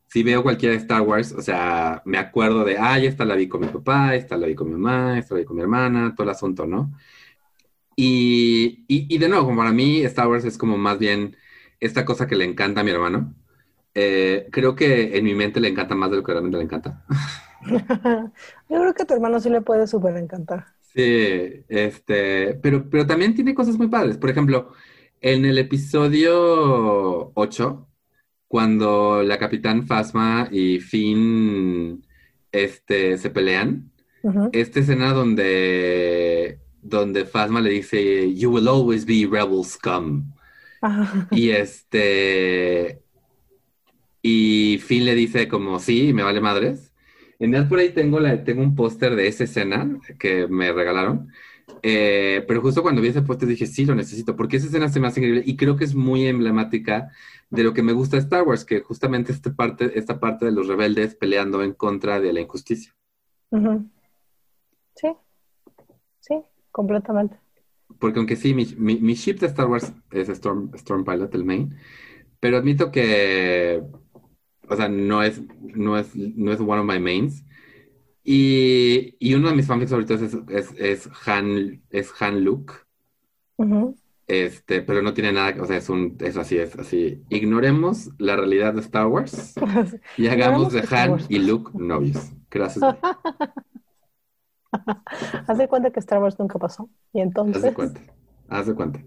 si 0.08 0.24
veo 0.24 0.42
cualquier 0.44 0.74
Star 0.74 1.02
Wars, 1.04 1.32
o 1.34 1.42
sea, 1.44 2.02
me 2.06 2.18
acuerdo 2.18 2.64
de, 2.66 2.78
ah, 2.80 2.98
esta 3.00 3.24
la 3.26 3.36
vi 3.36 3.48
con 3.48 3.62
mi 3.62 3.68
papá, 3.68 4.16
esta 4.16 4.36
la 4.38 4.48
vi 4.48 4.56
con 4.56 4.68
mi 4.70 4.74
mamá, 4.74 5.20
esta 5.20 5.36
la 5.36 5.42
vi 5.42 5.46
con 5.46 5.58
mi 5.58 5.62
hermana, 5.64 6.16
todo 6.16 6.24
el 6.26 6.32
asunto, 6.32 6.66
¿no? 6.66 6.94
Y, 7.96 8.86
y, 8.88 9.14
y 9.14 9.18
de 9.18 9.28
nuevo, 9.30 9.46
como 9.46 9.58
para 9.58 9.72
mí 9.72 10.02
Star 10.04 10.28
Wars 10.28 10.46
es 10.46 10.58
como 10.58 10.78
más 10.78 11.00
bien 11.00 11.36
esta 11.80 12.06
cosa 12.06 12.28
que 12.28 12.36
le 12.36 12.46
encanta 12.46 12.82
a 12.82 12.84
mi 12.84 12.92
hermano. 12.92 13.36
Eh, 13.94 14.48
creo 14.52 14.76
que 14.76 15.18
en 15.18 15.24
mi 15.26 15.34
mente 15.36 15.60
le 15.60 15.70
encanta 15.70 15.96
más 15.96 16.12
de 16.12 16.18
lo 16.18 16.24
que 16.24 16.32
realmente 16.32 16.58
le 16.58 16.64
encanta. 16.66 17.06
Yo 18.70 18.82
creo 18.82 18.94
que 18.94 19.04
a 19.04 19.06
tu 19.06 19.14
hermano 19.14 19.40
sí 19.40 19.50
le 19.50 19.62
puede 19.62 19.88
súper 19.88 20.18
encantar. 20.18 20.66
Sí, 20.94 21.64
este, 21.68 22.56
pero, 22.56 22.90
pero 22.90 23.06
también 23.06 23.36
tiene 23.36 23.54
cosas 23.54 23.78
muy 23.78 23.88
padres. 23.88 24.18
Por 24.18 24.30
ejemplo, 24.30 24.72
en 25.22 25.46
el 25.46 25.58
episodio 25.58 27.32
8, 27.36 27.88
cuando 28.48 29.24
la 29.24 29.38
capitán 29.38 29.86
Fasma 29.86 30.48
y 30.52 30.80
Finn 30.80 32.06
este, 32.52 33.18
se 33.18 33.30
pelean, 33.30 33.92
esta 34.52 34.82
escena 34.82 35.14
donde, 35.14 36.60
donde 36.82 37.26
Fasma 37.26 37.62
le 37.62 37.70
dice, 37.70 38.34
You 38.34 38.52
will 38.52 38.68
always 38.68 39.06
be 39.06 39.28
rebel 39.30 39.64
scum. 39.64 40.34
Y 41.32 41.50
este. 41.52 43.02
Y 44.22 44.80
Finn 44.80 45.06
le 45.06 45.16
dice 45.16 45.48
como, 45.48 45.80
sí, 45.80 46.14
me 46.14 46.24
vale 46.24 46.42
madres. 46.42 46.87
En 47.40 47.54
el 47.54 47.68
por 47.68 47.80
ahí 47.80 47.90
tengo, 47.90 48.20
la, 48.20 48.44
tengo 48.44 48.62
un 48.62 48.76
póster 48.76 49.16
de 49.16 49.28
esa 49.28 49.44
escena 49.44 50.00
que 50.18 50.48
me 50.48 50.72
regalaron. 50.72 51.30
Eh, 51.84 52.44
pero 52.48 52.62
justo 52.62 52.82
cuando 52.82 53.02
vi 53.02 53.10
ese 53.10 53.22
póster 53.22 53.48
dije, 53.48 53.68
sí, 53.68 53.86
lo 53.86 53.94
necesito, 53.94 54.36
porque 54.36 54.58
esa 54.58 54.68
escena 54.68 54.90
se 54.90 55.00
me 55.00 55.08
hace 55.08 55.20
increíble 55.20 55.44
y 55.46 55.58
creo 55.58 55.76
que 55.76 55.84
es 55.84 55.94
muy 55.94 56.26
emblemática 56.26 57.12
de 57.50 57.64
lo 57.64 57.74
que 57.74 57.84
me 57.84 57.94
gusta 57.94 58.18
de 58.18 58.24
Star 58.24 58.44
Wars, 58.44 58.66
que 58.66 58.82
justamente 58.82 59.32
esta 59.32 59.54
parte, 59.54 59.98
esta 59.98 60.20
parte 60.20 60.46
de 60.46 60.52
los 60.52 60.68
rebeldes 60.68 61.16
peleando 61.16 61.62
en 61.64 61.74
contra 61.74 62.20
de 62.20 62.34
la 62.34 62.42
injusticia. 62.42 62.94
Sí, 64.96 65.08
sí, 66.20 66.42
completamente. 66.72 67.38
Porque 68.00 68.20
aunque 68.20 68.36
sí, 68.36 68.54
mi, 68.54 68.66
mi, 68.78 69.14
ship 69.14 69.40
de 69.40 69.48
Star 69.48 69.68
Wars 69.68 69.94
es 70.12 70.30
Storm, 70.30 70.72
Storm 70.74 71.06
Pilot, 71.06 71.34
el 71.36 71.46
main, 71.46 71.76
pero 72.40 72.58
admito 72.58 72.92
que 72.92 73.82
o 74.70 74.76
sea, 74.76 74.90
no 74.90 75.24
es, 75.24 75.42
no 75.62 75.98
es, 75.98 76.16
no 76.16 76.52
es 76.52 76.60
one 76.60 76.80
of 76.80 76.86
my 76.86 77.00
mains. 77.00 77.46
Y, 78.24 79.16
y 79.20 79.36
uno 79.36 79.50
de 79.50 79.56
mis 79.56 79.68
fanfics 79.68 79.92
favoritos 79.92 80.22
es, 80.22 80.38
es, 80.50 80.74
es 80.78 81.10
Han, 81.26 81.82
es 81.90 82.12
Han 82.22 82.44
Luke. 82.44 82.74
Este, 84.28 84.82
pero 84.82 85.02
no 85.02 85.14
tiene 85.14 85.32
nada, 85.32 85.56
o 85.62 85.66
sea, 85.66 85.78
es 85.78 85.88
un, 85.90 86.18
es 86.20 86.36
así, 86.36 86.58
es 86.58 86.78
así. 86.78 87.24
Ignoremos 87.30 88.10
la 88.18 88.36
realidad 88.36 88.74
de 88.74 88.82
Star 88.82 89.08
Wars 89.08 89.56
y 90.18 90.28
hagamos 90.28 90.74
de 90.74 90.86
Han 90.92 91.20
y 91.30 91.40
Luke 91.40 91.72
novios. 91.74 92.32
Gracias. 92.52 92.84
Haz 95.48 95.58
de 95.58 95.68
cuenta 95.70 95.92
que 95.92 96.02
Star 96.02 96.22
Wars 96.22 96.38
nunca 96.38 96.60
pasó. 96.60 96.90
Y 97.14 97.22
entonces. 97.22 97.58
Haz 97.58 97.64
de 97.64 97.74
cuenta. 97.74 98.02
Haz 98.50 98.68
de 98.68 98.76
cuenta. 98.76 99.00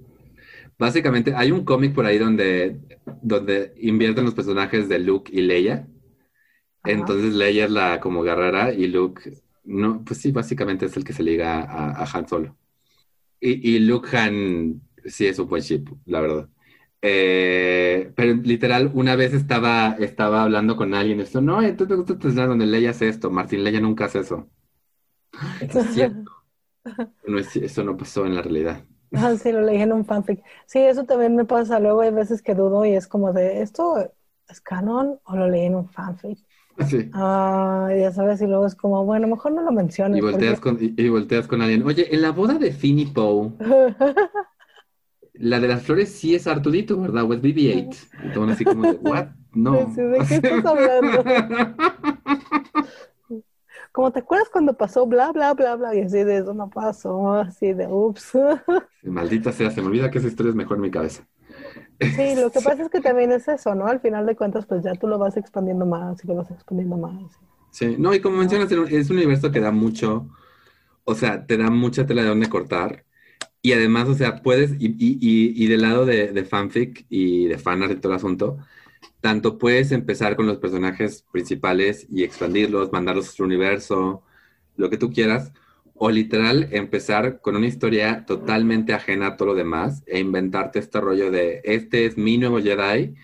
Básicamente, 0.80 1.34
hay 1.36 1.50
un 1.52 1.62
cómic 1.62 1.94
por 1.94 2.06
ahí 2.06 2.16
donde, 2.16 2.80
donde 3.20 3.74
invierten 3.82 4.24
los 4.24 4.32
personajes 4.32 4.88
de 4.88 4.98
Luke 4.98 5.30
y 5.30 5.42
Leia. 5.42 5.86
Entonces 6.84 7.34
Leia 7.34 7.66
es 7.66 7.70
la 7.70 8.00
como 8.00 8.22
guerrera 8.22 8.72
y 8.72 8.86
Luke, 8.86 9.30
no, 9.64 10.02
pues 10.02 10.20
sí, 10.20 10.32
básicamente 10.32 10.86
es 10.86 10.96
el 10.96 11.04
que 11.04 11.12
se 11.12 11.22
liga 11.22 11.60
a, 11.60 12.04
Han 12.10 12.26
Solo. 12.26 12.56
Y, 13.38 13.76
y, 13.76 13.80
Luke 13.80 14.16
Han 14.16 14.80
sí 15.04 15.26
es 15.26 15.38
un 15.38 15.48
buen 15.48 15.60
ship, 15.60 15.86
la 16.06 16.22
verdad. 16.22 16.48
Eh, 17.02 18.10
pero 18.16 18.32
literal, 18.36 18.90
una 18.94 19.16
vez 19.16 19.34
estaba, 19.34 19.96
estaba 19.98 20.44
hablando 20.44 20.76
con 20.76 20.94
alguien, 20.94 21.20
esto, 21.20 21.42
no, 21.42 21.60
¿tú 21.76 21.86
te 21.86 21.94
gusta 21.94 22.14
escena 22.14 22.46
donde 22.46 22.64
Leia 22.64 22.90
hace 22.90 23.06
esto? 23.06 23.30
Martín 23.30 23.64
Leia 23.64 23.82
nunca 23.82 24.06
hace 24.06 24.20
eso. 24.20 24.48
Es 25.60 25.94
cierto. 25.94 26.32
No 27.26 27.38
es, 27.38 27.54
eso 27.56 27.84
no 27.84 27.98
pasó 27.98 28.24
en 28.24 28.34
la 28.34 28.40
realidad. 28.40 28.86
Ah, 29.16 29.34
sí, 29.36 29.50
lo 29.50 29.62
leí 29.62 29.82
en 29.82 29.92
un 29.92 30.04
fanfic. 30.04 30.42
Sí, 30.66 30.78
eso 30.78 31.04
también 31.04 31.34
me 31.34 31.44
pasa. 31.44 31.80
Luego 31.80 32.02
hay 32.02 32.12
veces 32.12 32.42
que 32.42 32.54
dudo 32.54 32.84
y 32.84 32.92
es 32.92 33.08
como 33.08 33.32
de, 33.32 33.60
¿esto 33.62 34.12
es 34.48 34.60
canon 34.60 35.18
o 35.24 35.36
lo 35.36 35.48
leí 35.48 35.66
en 35.66 35.74
un 35.74 35.88
fanfic? 35.88 36.38
Sí. 36.88 37.10
Ah, 37.12 37.90
ya 37.98 38.12
sabes, 38.12 38.40
y 38.40 38.46
luego 38.46 38.66
es 38.66 38.74
como, 38.74 39.04
bueno, 39.04 39.26
mejor 39.26 39.52
no 39.52 39.62
lo 39.62 39.72
menciones. 39.72 40.18
Y 40.18 40.20
volteas, 40.20 40.60
con, 40.60 40.78
y, 40.80 41.08
volteas 41.08 41.46
con 41.46 41.60
alguien. 41.60 41.82
Oye, 41.82 42.14
en 42.14 42.22
la 42.22 42.30
boda 42.30 42.54
de 42.54 42.72
Finny 42.72 43.06
Poe, 43.06 43.50
la 45.34 45.60
de 45.60 45.68
las 45.68 45.82
flores 45.82 46.10
sí 46.10 46.34
es 46.34 46.46
Artudito, 46.46 46.98
¿verdad? 46.98 47.24
O 47.24 47.34
es 47.34 47.42
BB-8. 47.42 47.96
Y 48.24 48.32
todo 48.32 48.44
así 48.44 48.64
como 48.64 48.84
de, 48.84 48.92
¿what? 49.02 49.26
No. 49.52 49.72
¿De 49.72 50.18
qué 50.26 50.34
estás 50.36 50.64
hablando? 50.64 51.24
Como 53.92 54.12
te 54.12 54.20
acuerdas 54.20 54.48
cuando 54.50 54.74
pasó 54.76 55.06
bla, 55.06 55.32
bla, 55.32 55.54
bla, 55.54 55.76
bla, 55.76 55.94
y 55.94 56.00
así 56.02 56.24
de 56.24 56.38
eso 56.38 56.54
no 56.54 56.70
pasó, 56.70 57.32
así 57.34 57.72
de 57.72 57.86
ups. 57.88 58.32
Maldita 59.02 59.52
sea, 59.52 59.70
se 59.70 59.80
me 59.82 59.88
olvida 59.88 60.10
que 60.10 60.18
esa 60.18 60.28
historia 60.28 60.50
es 60.50 60.56
mejor 60.56 60.76
en 60.76 60.82
mi 60.82 60.90
cabeza. 60.90 61.26
Sí, 62.14 62.34
lo 62.36 62.52
que 62.52 62.60
pasa 62.62 62.82
es 62.82 62.90
que 62.90 63.00
también 63.00 63.32
es 63.32 63.48
eso, 63.48 63.74
¿no? 63.74 63.86
Al 63.86 64.00
final 64.00 64.26
de 64.26 64.36
cuentas, 64.36 64.66
pues 64.66 64.82
ya 64.84 64.94
tú 64.96 65.06
lo 65.08 65.18
vas 65.18 65.36
expandiendo 65.38 65.86
más 65.86 66.22
y 66.24 66.26
lo 66.28 66.34
vas 66.34 66.50
expandiendo 66.50 66.96
más. 66.98 67.40
Sí, 67.70 67.96
no, 67.98 68.14
y 68.14 68.20
como 68.20 68.36
mencionas, 68.38 68.70
es 68.72 69.10
un 69.10 69.16
universo 69.16 69.52
que 69.52 69.60
da 69.60 69.70
mucho, 69.70 70.28
o 71.04 71.14
sea, 71.14 71.46
te 71.46 71.56
da 71.58 71.70
mucha 71.70 72.06
tela 72.06 72.22
de 72.22 72.28
dónde 72.28 72.48
cortar. 72.50 73.06
Y 73.62 73.72
además, 73.74 74.08
o 74.08 74.14
sea, 74.14 74.42
puedes, 74.42 74.72
y, 74.80 74.88
y, 74.98 75.18
y, 75.20 75.64
y 75.64 75.68
del 75.68 75.82
lado 75.82 76.06
de, 76.06 76.28
de 76.32 76.44
fanfic 76.44 77.06
y 77.10 77.46
de 77.48 77.58
fanart 77.58 77.92
y 77.92 77.96
todo 77.96 78.12
el 78.12 78.18
asunto, 78.18 78.58
tanto 79.20 79.58
puedes 79.58 79.92
empezar 79.92 80.36
con 80.36 80.46
los 80.46 80.58
personajes 80.58 81.24
principales 81.30 82.06
y 82.10 82.24
expandirlos, 82.24 82.92
mandarlos 82.92 83.28
a 83.28 83.32
otro 83.32 83.44
universo, 83.44 84.22
lo 84.76 84.90
que 84.90 84.96
tú 84.96 85.12
quieras, 85.12 85.52
o 85.94 86.10
literal 86.10 86.68
empezar 86.72 87.40
con 87.42 87.56
una 87.56 87.66
historia 87.66 88.24
totalmente 88.26 88.94
ajena 88.94 89.28
a 89.28 89.36
todo 89.36 89.48
lo 89.48 89.54
demás 89.54 90.02
e 90.06 90.18
inventarte 90.18 90.78
este 90.78 91.00
rollo 91.00 91.30
de 91.30 91.60
este 91.64 92.06
es 92.06 92.16
mi 92.16 92.38
nuevo 92.38 92.58
Jedi 92.58 93.14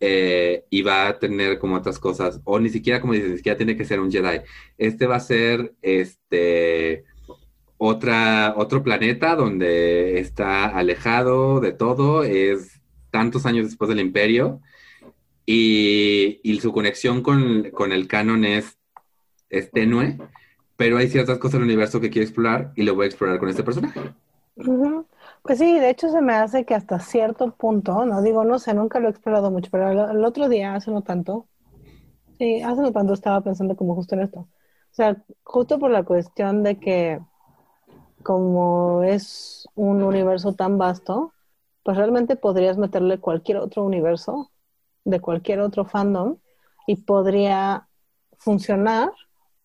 eh, 0.00 0.64
y 0.70 0.82
va 0.82 1.08
a 1.08 1.18
tener 1.18 1.58
como 1.58 1.76
otras 1.76 1.98
cosas, 1.98 2.40
o 2.44 2.58
ni 2.58 2.70
siquiera 2.70 3.00
como 3.00 3.12
dices, 3.12 3.30
ni 3.30 3.36
siquiera 3.36 3.58
tiene 3.58 3.76
que 3.76 3.84
ser 3.84 4.00
un 4.00 4.10
Jedi. 4.10 4.40
Este 4.78 5.06
va 5.06 5.16
a 5.16 5.20
ser 5.20 5.74
este 5.82 7.04
otra, 7.78 8.54
otro 8.56 8.82
planeta 8.82 9.36
donde 9.36 10.18
está 10.18 10.66
alejado 10.66 11.60
de 11.60 11.72
todo, 11.72 12.24
es 12.24 12.80
tantos 13.10 13.46
años 13.46 13.66
después 13.66 13.88
del 13.88 14.00
imperio 14.00 14.60
y, 15.46 16.58
su 16.60 16.72
conexión 16.72 17.22
con, 17.22 17.92
el 17.92 18.08
canon 18.08 18.44
es, 18.44 18.78
tenue, 19.72 20.18
pero 20.76 20.98
hay 20.98 21.08
ciertas 21.08 21.38
cosas 21.38 21.54
del 21.54 21.68
universo 21.68 22.00
que 22.00 22.10
quiere 22.10 22.24
explorar 22.24 22.72
y 22.74 22.82
lo 22.82 22.94
voy 22.94 23.04
a 23.04 23.08
explorar 23.08 23.38
con 23.38 23.48
este 23.48 23.62
personaje. 23.62 24.00
Pues 25.42 25.58
sí, 25.58 25.78
de 25.78 25.90
hecho 25.90 26.10
se 26.10 26.20
me 26.20 26.32
hace 26.32 26.64
que 26.64 26.74
hasta 26.74 26.98
cierto 26.98 27.52
punto, 27.54 28.04
no 28.04 28.20
digo, 28.22 28.44
no 28.44 28.58
sé, 28.58 28.74
nunca 28.74 28.98
lo 28.98 29.06
he 29.06 29.10
explorado 29.10 29.50
mucho, 29.50 29.70
pero 29.70 30.10
el, 30.10 30.24
otro 30.24 30.48
día, 30.48 30.74
hace 30.74 30.90
no 30.90 31.02
tanto, 31.02 31.46
sí, 32.38 32.62
hace 32.62 32.82
no 32.82 32.92
tanto 32.92 33.14
estaba 33.14 33.40
pensando 33.42 33.76
como 33.76 33.94
justo 33.94 34.16
en 34.16 34.22
esto. 34.22 34.40
O 34.40 34.48
sea, 34.96 35.22
justo 35.44 35.78
por 35.78 35.90
la 35.90 36.02
cuestión 36.04 36.62
de 36.64 36.80
que 36.80 37.20
como 38.22 39.04
es 39.04 39.68
un 39.76 40.02
universo 40.02 40.54
tan 40.54 40.78
vasto, 40.78 41.32
pues 41.84 41.96
realmente 41.96 42.34
podrías 42.34 42.76
meterle 42.78 43.20
cualquier 43.20 43.58
otro 43.58 43.84
universo 43.84 44.50
de 45.06 45.20
cualquier 45.20 45.60
otro 45.60 45.84
fandom 45.84 46.36
y 46.86 46.96
podría 46.96 47.88
funcionar, 48.38 49.10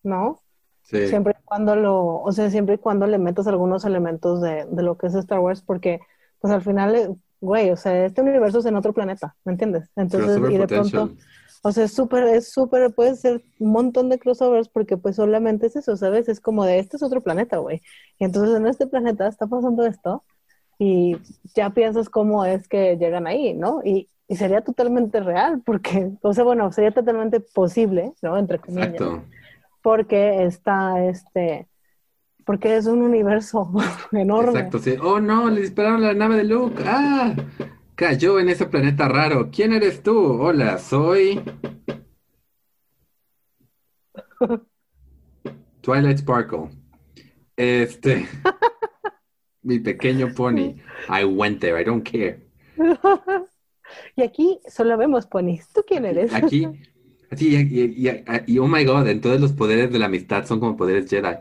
¿no? 0.02 0.40
Sí. 0.82 1.08
Siempre 1.08 1.34
y 1.38 1.44
cuando 1.44 1.76
lo, 1.76 2.22
o 2.22 2.32
sea, 2.32 2.50
siempre 2.50 2.76
y 2.76 2.78
cuando 2.78 3.06
le 3.06 3.18
metas 3.18 3.46
algunos 3.46 3.84
elementos 3.84 4.40
de, 4.40 4.66
de 4.70 4.82
lo 4.82 4.96
que 4.96 5.08
es 5.08 5.14
Star 5.14 5.40
Wars, 5.40 5.62
porque 5.62 6.00
pues 6.40 6.52
al 6.52 6.62
final, 6.62 7.16
güey, 7.40 7.70
o 7.70 7.76
sea, 7.76 8.04
este 8.04 8.22
universo 8.22 8.60
es 8.60 8.66
en 8.66 8.76
otro 8.76 8.92
planeta, 8.92 9.36
¿me 9.44 9.52
entiendes? 9.52 9.90
Entonces, 9.96 10.38
y 10.50 10.58
de 10.58 10.66
pronto, 10.66 11.12
O 11.62 11.72
sea, 11.72 11.84
es 11.84 11.92
súper, 11.92 12.24
es 12.24 12.52
súper, 12.52 12.92
puede 12.94 13.16
ser 13.16 13.44
un 13.58 13.72
montón 13.72 14.08
de 14.08 14.18
crossovers 14.18 14.68
porque 14.68 14.96
pues 14.96 15.16
solamente 15.16 15.66
es 15.66 15.76
eso, 15.76 15.96
¿sabes? 15.96 16.28
Es 16.28 16.40
como 16.40 16.64
de, 16.64 16.78
este 16.78 16.96
es 16.96 17.02
otro 17.02 17.20
planeta, 17.20 17.58
güey. 17.58 17.80
Y 18.18 18.24
entonces 18.24 18.56
en 18.56 18.66
este 18.66 18.86
planeta 18.86 19.26
está 19.26 19.46
pasando 19.46 19.86
esto 19.86 20.24
y 20.78 21.16
ya 21.54 21.70
piensas 21.70 22.08
cómo 22.08 22.44
es 22.44 22.66
que 22.68 22.96
llegan 22.96 23.26
ahí, 23.26 23.54
¿no? 23.54 23.80
Y, 23.84 24.08
y 24.28 24.36
sería 24.36 24.62
totalmente 24.62 25.20
real 25.20 25.62
porque, 25.64 26.12
o 26.22 26.32
sea, 26.32 26.44
bueno, 26.44 26.72
sería 26.72 26.92
totalmente 26.92 27.40
posible, 27.40 28.12
¿no? 28.22 28.38
Entre 28.38 28.58
comillas. 28.58 28.88
Exacto. 28.88 29.24
Porque 29.82 30.44
está, 30.44 31.04
este, 31.04 31.68
porque 32.44 32.76
es 32.76 32.86
un 32.86 33.02
universo 33.02 33.70
enorme. 34.12 34.60
Exacto, 34.60 34.78
sí. 34.78 34.96
Oh, 35.02 35.20
no, 35.20 35.50
le 35.50 35.60
dispararon 35.62 36.02
la 36.02 36.14
nave 36.14 36.36
de 36.36 36.44
Luke. 36.44 36.82
Ah, 36.86 37.34
cayó 37.94 38.38
en 38.38 38.48
ese 38.48 38.66
planeta 38.66 39.08
raro. 39.08 39.50
¿Quién 39.50 39.72
eres 39.72 40.02
tú? 40.02 40.40
Hola, 40.40 40.78
soy... 40.78 41.42
Twilight 45.82 46.18
Sparkle. 46.18 46.70
Este... 47.56 48.28
Mi 49.64 49.78
pequeño 49.78 50.34
pony. 50.34 50.74
I 51.08 51.24
went 51.24 51.60
there, 51.60 51.80
I 51.80 51.84
don't 51.84 52.02
care. 52.02 52.40
Y 54.16 54.22
aquí 54.22 54.60
solo 54.68 54.96
vemos 54.96 55.26
ponis. 55.26 55.68
¿Tú 55.72 55.82
quién 55.86 56.04
eres? 56.04 56.32
Aquí, 56.34 56.66
así, 57.30 57.54
y, 57.54 57.56
y- 57.56 58.08
y- 58.08 58.24
y, 58.54 58.58
oh 58.58 58.66
my 58.66 58.84
god, 58.84 59.08
entonces 59.08 59.40
los 59.40 59.52
poderes 59.52 59.92
de 59.92 59.98
la 59.98 60.06
amistad 60.06 60.44
son 60.44 60.60
como 60.60 60.76
poderes 60.76 61.08
Jedi. 61.08 61.36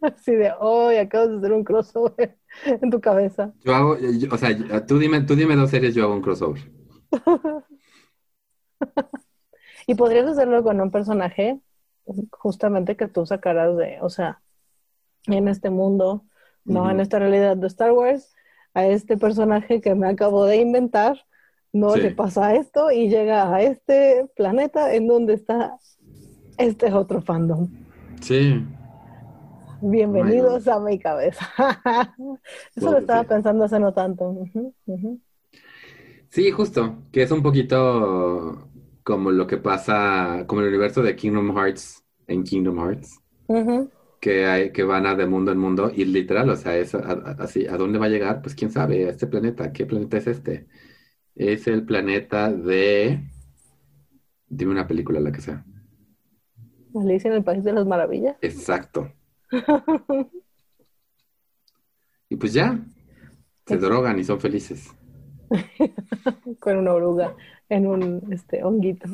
Así 0.00 0.34
de, 0.34 0.52
hoy 0.60 0.96
acabas 0.96 1.30
de 1.30 1.36
hacer 1.38 1.52
un 1.52 1.64
crossover 1.64 2.36
en 2.64 2.90
tu 2.90 3.00
cabeza. 3.00 3.52
Yo 3.64 3.74
hago, 3.74 3.98
yo- 3.98 4.28
o 4.32 4.38
sea, 4.38 4.56
tú 4.86 4.98
dime, 4.98 5.22
tú 5.22 5.34
dime 5.34 5.56
dos 5.56 5.70
series, 5.70 5.94
yo 5.94 6.04
hago 6.04 6.14
un 6.14 6.22
crossover. 6.22 6.60
Y 9.86 9.94
podrías 9.94 10.26
hacerlo 10.26 10.62
con 10.62 10.80
un 10.80 10.90
personaje 10.90 11.60
justamente 12.30 12.96
que 12.96 13.08
tú 13.08 13.26
sacaras 13.26 13.76
de, 13.76 13.98
o 14.00 14.08
sea, 14.08 14.42
en 15.26 15.48
este 15.48 15.70
mundo, 15.70 16.24
no 16.64 16.90
en 16.90 17.00
esta 17.00 17.18
realidad 17.18 17.56
de 17.56 17.66
Star 17.66 17.92
Wars, 17.92 18.34
a 18.74 18.86
este 18.86 19.16
personaje 19.18 19.80
que 19.80 19.94
me 19.94 20.08
acabo 20.08 20.44
de 20.46 20.56
inventar, 20.58 21.26
no 21.72 21.96
Sí. 21.96 22.00
le 22.00 22.10
pasa 22.12 22.54
esto 22.56 22.90
y 22.90 23.08
llega 23.10 23.54
a 23.54 23.62
este 23.62 24.26
planeta 24.36 24.94
en 24.94 25.06
donde 25.08 25.34
está 25.34 25.78
este 26.58 26.92
otro 26.94 27.22
fandom. 27.22 27.72
Sí, 28.20 28.62
Bienvenidos 29.82 30.68
a 30.68 30.78
mi 30.80 30.98
cabeza. 30.98 31.46
Eso 32.76 32.90
Bueno, 32.90 32.92
lo 32.92 32.98
estaba 32.98 33.24
sí. 33.24 33.26
pensando 33.26 33.64
hace 33.64 33.80
no 33.80 33.92
tanto. 33.94 34.44
Sí, 36.28 36.50
justo, 36.52 37.02
que 37.12 37.22
es 37.22 37.30
un 37.30 37.42
poquito 37.42 38.68
como 39.02 39.30
lo 39.32 39.46
que 39.46 39.56
pasa, 39.58 40.44
como 40.46 40.60
el 40.62 40.68
universo 40.68 41.02
de 41.02 41.16
Kingdom 41.16 41.54
Hearts 41.56 42.04
en 42.26 42.44
Kingdom 42.44 42.78
Hearts. 42.78 43.20
Que 44.20 44.46
hay, 44.46 44.72
que 44.72 44.84
van 44.84 45.06
a 45.06 45.14
de 45.14 45.26
mundo 45.26 45.50
en 45.50 45.58
mundo 45.58 45.90
y 45.94 46.04
literal, 46.04 46.50
o 46.50 46.56
sea, 46.56 46.76
es 46.76 46.94
así, 46.94 47.66
¿a 47.66 47.76
dónde 47.76 47.98
va 47.98 48.06
a 48.06 48.10
llegar? 48.10 48.42
Pues 48.42 48.54
quién 48.54 48.70
sabe, 48.70 49.06
a 49.06 49.10
este 49.10 49.26
planeta, 49.26 49.72
¿qué 49.72 49.86
planeta 49.86 50.18
es 50.18 50.26
este? 50.26 50.66
Es 51.34 51.66
el 51.66 51.84
planeta 51.84 52.52
de, 52.52 53.24
dime 54.46 54.72
una 54.72 54.86
película, 54.86 55.20
la 55.20 55.32
que 55.32 55.40
sea. 55.40 55.64
Alicia 56.94 57.30
en 57.30 57.36
el 57.36 57.44
País 57.44 57.64
de 57.64 57.72
las 57.72 57.86
Maravillas. 57.86 58.36
Exacto. 58.42 59.12
Y 62.32 62.36
pues 62.36 62.52
ya, 62.52 62.78
se 63.66 63.76
drogan 63.76 64.20
y 64.20 64.24
son 64.24 64.38
felices. 64.38 64.94
con 66.60 66.76
una 66.76 66.92
oruga 66.94 67.34
en 67.68 67.88
un 67.88 68.32
este 68.32 68.62
honguito. 68.62 69.08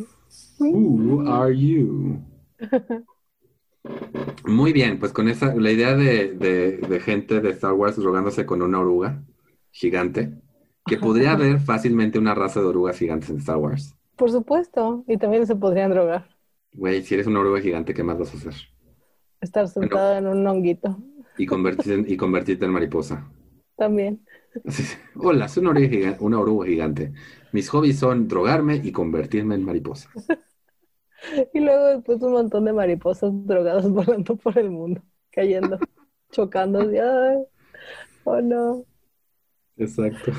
Who 0.58 1.26
are 1.26 1.56
you? 1.56 2.20
Muy 4.46 4.72
bien, 4.72 4.98
pues 4.98 5.12
con 5.12 5.28
esa, 5.28 5.54
la 5.54 5.70
idea 5.72 5.94
de, 5.96 6.32
de- 6.32 6.78
de 6.78 7.00
gente 7.00 7.40
de 7.40 7.50
Star 7.50 7.72
Wars 7.74 7.96
drogándose 7.96 8.46
con 8.46 8.62
una 8.62 8.80
oruga 8.80 9.22
gigante, 9.72 10.34
que 10.86 10.96
podría 10.98 11.32
haber 11.32 11.60
fácilmente 11.60 12.18
una 12.18 12.34
raza 12.34 12.60
de 12.60 12.66
orugas 12.66 12.98
gigantes 12.98 13.28
en 13.30 13.38
Star 13.38 13.56
Wars. 13.56 13.94
Por 14.16 14.30
supuesto, 14.30 15.04
y 15.08 15.16
también 15.16 15.46
se 15.46 15.56
podrían 15.56 15.90
drogar. 15.90 16.28
Güey, 16.74 17.02
si 17.02 17.14
eres 17.14 17.26
una 17.26 17.40
oruga 17.40 17.60
gigante, 17.60 17.92
¿qué 17.92 18.04
más 18.04 18.18
vas 18.20 18.32
a 18.32 18.36
hacer? 18.36 18.54
Estar 19.40 19.66
sentado 19.68 20.18
en 20.18 20.26
un 20.26 20.46
honguito 20.46 20.98
Y 21.38 21.46
convertirte 21.46 21.94
en, 21.94 22.12
y 22.12 22.16
convertirte 22.16 22.64
en 22.64 22.72
mariposa. 22.72 23.30
también. 23.76 24.24
Hola, 25.16 25.48
soy 25.48 25.62
una 25.62 25.70
oruga, 25.70 25.88
giga- 25.88 26.16
una 26.20 26.38
oruga 26.40 26.66
gigante. 26.66 27.12
Mis 27.52 27.68
hobbies 27.70 27.98
son 27.98 28.28
drogarme 28.28 28.76
y 28.82 28.92
convertirme 28.92 29.54
en 29.54 29.64
mariposa. 29.64 30.10
Y 31.52 31.60
luego 31.60 31.86
después 31.86 32.22
un 32.22 32.32
montón 32.32 32.64
de 32.64 32.72
mariposas 32.72 33.30
drogadas 33.46 33.88
volando 33.90 34.36
por 34.36 34.58
el 34.58 34.70
mundo, 34.70 35.02
cayendo, 35.30 35.78
chocando. 36.30 36.80
así, 36.80 36.98
ay, 36.98 37.44
oh 38.24 38.40
no. 38.40 38.84
Exacto. 39.76 40.32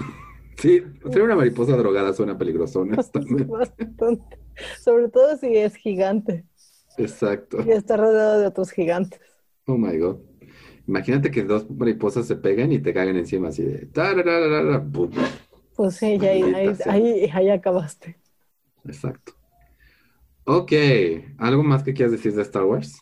Sí, 0.58 0.82
ser 1.12 1.22
una 1.22 1.36
mariposa 1.36 1.78
drogada 1.78 2.14
suena 2.14 2.38
peligroso, 2.38 2.80
honestamente. 2.82 3.44
Bastante. 3.48 4.40
Sobre 4.80 5.10
todo 5.10 5.38
si 5.38 5.56
es 5.56 5.76
gigante 5.76 6.46
Exacto. 6.98 7.60
y 7.64 7.72
está 7.72 7.96
rodeado 7.96 8.40
de 8.40 8.48
otros 8.48 8.72
gigantes. 8.72 9.22
Oh 9.68 9.78
my 9.78 9.96
God. 9.98 10.18
Imagínate 10.88 11.30
que 11.30 11.44
dos 11.44 11.70
mariposas 11.70 12.26
se 12.26 12.38
peguen 12.38 12.72
y 12.72 12.80
te 12.80 12.94
caigan 12.94 13.18
encima 13.18 13.50
así 13.50 13.64
de. 13.64 13.88
Pues 15.76 15.96
sí, 15.96 16.18
ya 16.18 16.32
ahí, 16.32 16.42
ahí, 16.42 16.76
ahí, 16.86 17.30
ahí 17.32 17.50
acabaste. 17.50 18.18
Exacto. 18.86 19.37
Ok. 20.48 20.72
¿Algo 21.38 21.62
más 21.64 21.84
que 21.84 21.94
quieras 21.94 22.12
decir 22.12 22.34
de 22.34 22.42
Star 22.42 22.64
Wars? 22.64 23.02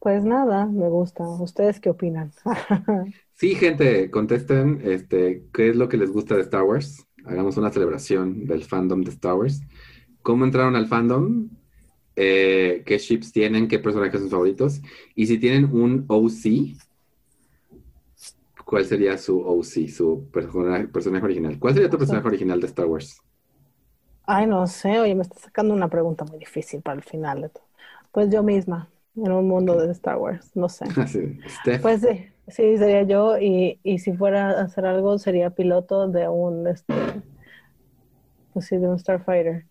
Pues 0.00 0.24
nada, 0.24 0.66
me 0.66 0.88
gusta. 0.88 1.24
¿Ustedes 1.28 1.80
qué 1.80 1.90
opinan? 1.90 2.32
Sí, 3.34 3.54
gente, 3.54 4.10
contesten 4.10 4.80
este, 4.84 5.44
qué 5.52 5.70
es 5.70 5.76
lo 5.76 5.88
que 5.88 5.96
les 5.96 6.10
gusta 6.10 6.34
de 6.34 6.42
Star 6.42 6.64
Wars. 6.64 7.06
Hagamos 7.24 7.56
una 7.56 7.70
celebración 7.70 8.46
del 8.46 8.64
fandom 8.64 9.02
de 9.02 9.10
Star 9.12 9.34
Wars. 9.34 9.60
¿Cómo 10.22 10.44
entraron 10.44 10.76
al 10.76 10.88
fandom? 10.88 11.50
Eh, 12.16 12.82
¿qué 12.86 12.98
ships 12.98 13.32
tienen? 13.32 13.68
¿Qué 13.68 13.78
personajes 13.78 14.20
son 14.20 14.30
favoritos? 14.30 14.82
Y 15.14 15.26
si 15.26 15.38
tienen 15.38 15.66
un 15.72 16.04
OC, 16.08 16.76
¿cuál 18.64 18.84
sería 18.84 19.16
su 19.18 19.40
OC, 19.40 19.88
su 19.88 20.28
persona- 20.30 20.88
personaje 20.92 21.24
original? 21.24 21.58
¿Cuál 21.58 21.74
sería 21.74 21.90
tu 21.90 21.98
personaje 21.98 22.28
original 22.28 22.60
de 22.60 22.66
Star 22.66 22.86
Wars? 22.86 23.20
Ay, 24.30 24.46
no 24.46 24.66
sé, 24.66 24.98
oye, 25.00 25.14
me 25.14 25.22
está 25.22 25.38
sacando 25.38 25.72
una 25.74 25.88
pregunta 25.88 26.24
muy 26.24 26.38
difícil 26.38 26.82
para 26.82 26.96
el 26.98 27.02
final 27.04 27.40
de 27.42 27.48
todo. 27.48 27.64
Pues 28.12 28.28
yo 28.30 28.42
misma, 28.42 28.90
en 29.16 29.32
un 29.32 29.48
mundo 29.48 29.76
de 29.78 29.90
Star 29.92 30.16
Wars, 30.18 30.50
no 30.54 30.68
sé. 30.68 30.86
Pues 31.80 32.00
sí, 32.02 32.26
sí, 32.48 32.76
sería 32.78 33.02
yo 33.04 33.38
y, 33.38 33.80
y 33.84 33.98
si 34.00 34.12
fuera 34.14 34.50
a 34.50 34.62
hacer 34.64 34.84
algo 34.86 35.18
sería 35.18 35.50
piloto 35.50 36.08
de 36.08 36.28
un, 36.28 36.66
este, 36.68 36.92
pues 38.52 38.66
sí, 38.66 38.76
de 38.76 38.88
un 38.88 38.98
Starfighter, 38.98 39.66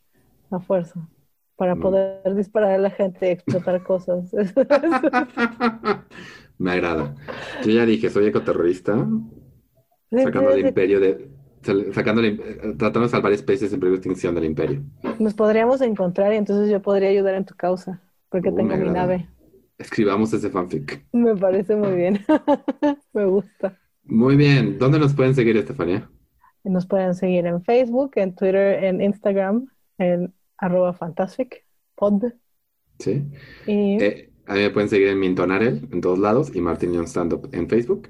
a 0.52 0.60
fuerza, 0.60 1.08
para 1.56 1.76
Mm. 1.76 1.80
poder 1.80 2.36
disparar 2.36 2.72
a 2.74 2.78
la 2.80 2.89
gente 2.91 3.28
y 3.28 3.32
explotar 3.32 3.82
cosas. 3.84 4.32
Me 6.60 6.72
agrada. 6.72 7.15
Yo 7.62 7.72
ya 7.72 7.86
dije, 7.86 8.10
soy 8.10 8.28
ecoterrorista, 8.28 9.08
Sí, 10.10 10.17
sacando 10.17 10.52
el 10.52 10.60
imperio 10.60 11.00
de, 11.00 11.30
el 11.65 12.36
im- 12.38 12.41
eh, 12.43 12.76
tratando 12.78 13.02
de 13.02 13.10
salvar 13.10 13.32
especies 13.34 13.74
en 13.74 13.80
peligro 13.80 13.98
de 13.98 13.98
extinción 13.98 14.36
del 14.36 14.46
imperio. 14.46 14.84
Nos 15.20 15.34
podríamos 15.34 15.82
encontrar 15.82 16.34
y 16.34 16.38
entonces 16.38 16.70
yo 16.70 16.82
podría 16.82 17.10
ayudar 17.10 17.36
en 17.36 17.46
tu 17.46 17.56
causa, 17.56 18.02
porque 18.30 18.50
Uh, 18.50 18.56
tengo 18.56 18.76
mi 18.78 18.89
nave. 18.89 19.28
Escribamos 19.78 20.34
ese 20.34 20.50
fanfic. 20.50 21.06
Me 21.13 21.36
parece 21.36 21.76
muy 21.76 21.91
bien. 21.91 22.20
Me 23.13 23.26
gusta. 23.26 23.78
Muy 24.04 24.36
bien. 24.36 24.78
¿Dónde 24.80 25.00
nos 25.00 25.13
pueden 25.13 25.36
seguir, 25.36 25.56
Estefanía? 25.58 26.10
Nos 26.63 26.86
pueden 26.88 27.13
seguir 27.13 27.46
en 27.46 27.63
Facebook, 27.63 28.12
en 28.15 28.36
Twitter, 28.36 28.84
en 28.84 29.02
Instagram, 29.02 29.67
en 29.98 30.34
arroba 30.58 30.93
fantastic 30.93 31.65
pod. 31.96 32.24
Sí. 33.00 33.26
Y 33.67 34.02
Eh, 34.04 34.32
a 34.48 34.54
mí 34.56 34.62
me 34.62 34.70
pueden 34.72 34.89
seguir 34.89 35.10
en 35.10 35.20
Mintonarel 35.20 35.88
en 35.91 36.02
todos 36.02 36.17
lados 36.20 36.56
y 36.56 36.62
Martin 36.62 36.93
Young 36.93 37.08
Stand 37.08 37.34
Up 37.34 37.50
en 37.52 37.70
Facebook. 37.70 38.10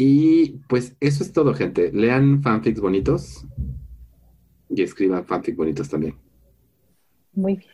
Y 0.00 0.60
pues 0.68 0.96
eso 1.00 1.24
es 1.24 1.32
todo, 1.32 1.52
gente. 1.54 1.90
Lean 1.92 2.40
fanfics 2.40 2.80
bonitos 2.80 3.44
y 4.70 4.82
escriban 4.82 5.24
fanfics 5.24 5.56
bonitos 5.56 5.88
también. 5.88 6.14
muy 7.32 7.56
bien. 7.56 7.72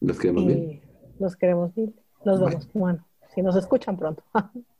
Los 0.00 0.18
queremos 0.18 0.46
bien. 0.46 0.58
Y 0.58 0.82
los 1.18 1.34
queremos 1.36 1.74
bien. 1.74 1.94
Los 2.22 2.38
vemos. 2.38 2.68
Bueno, 2.74 3.06
si 3.34 3.40
nos 3.40 3.56
escuchan 3.56 3.96
pronto. 3.96 4.22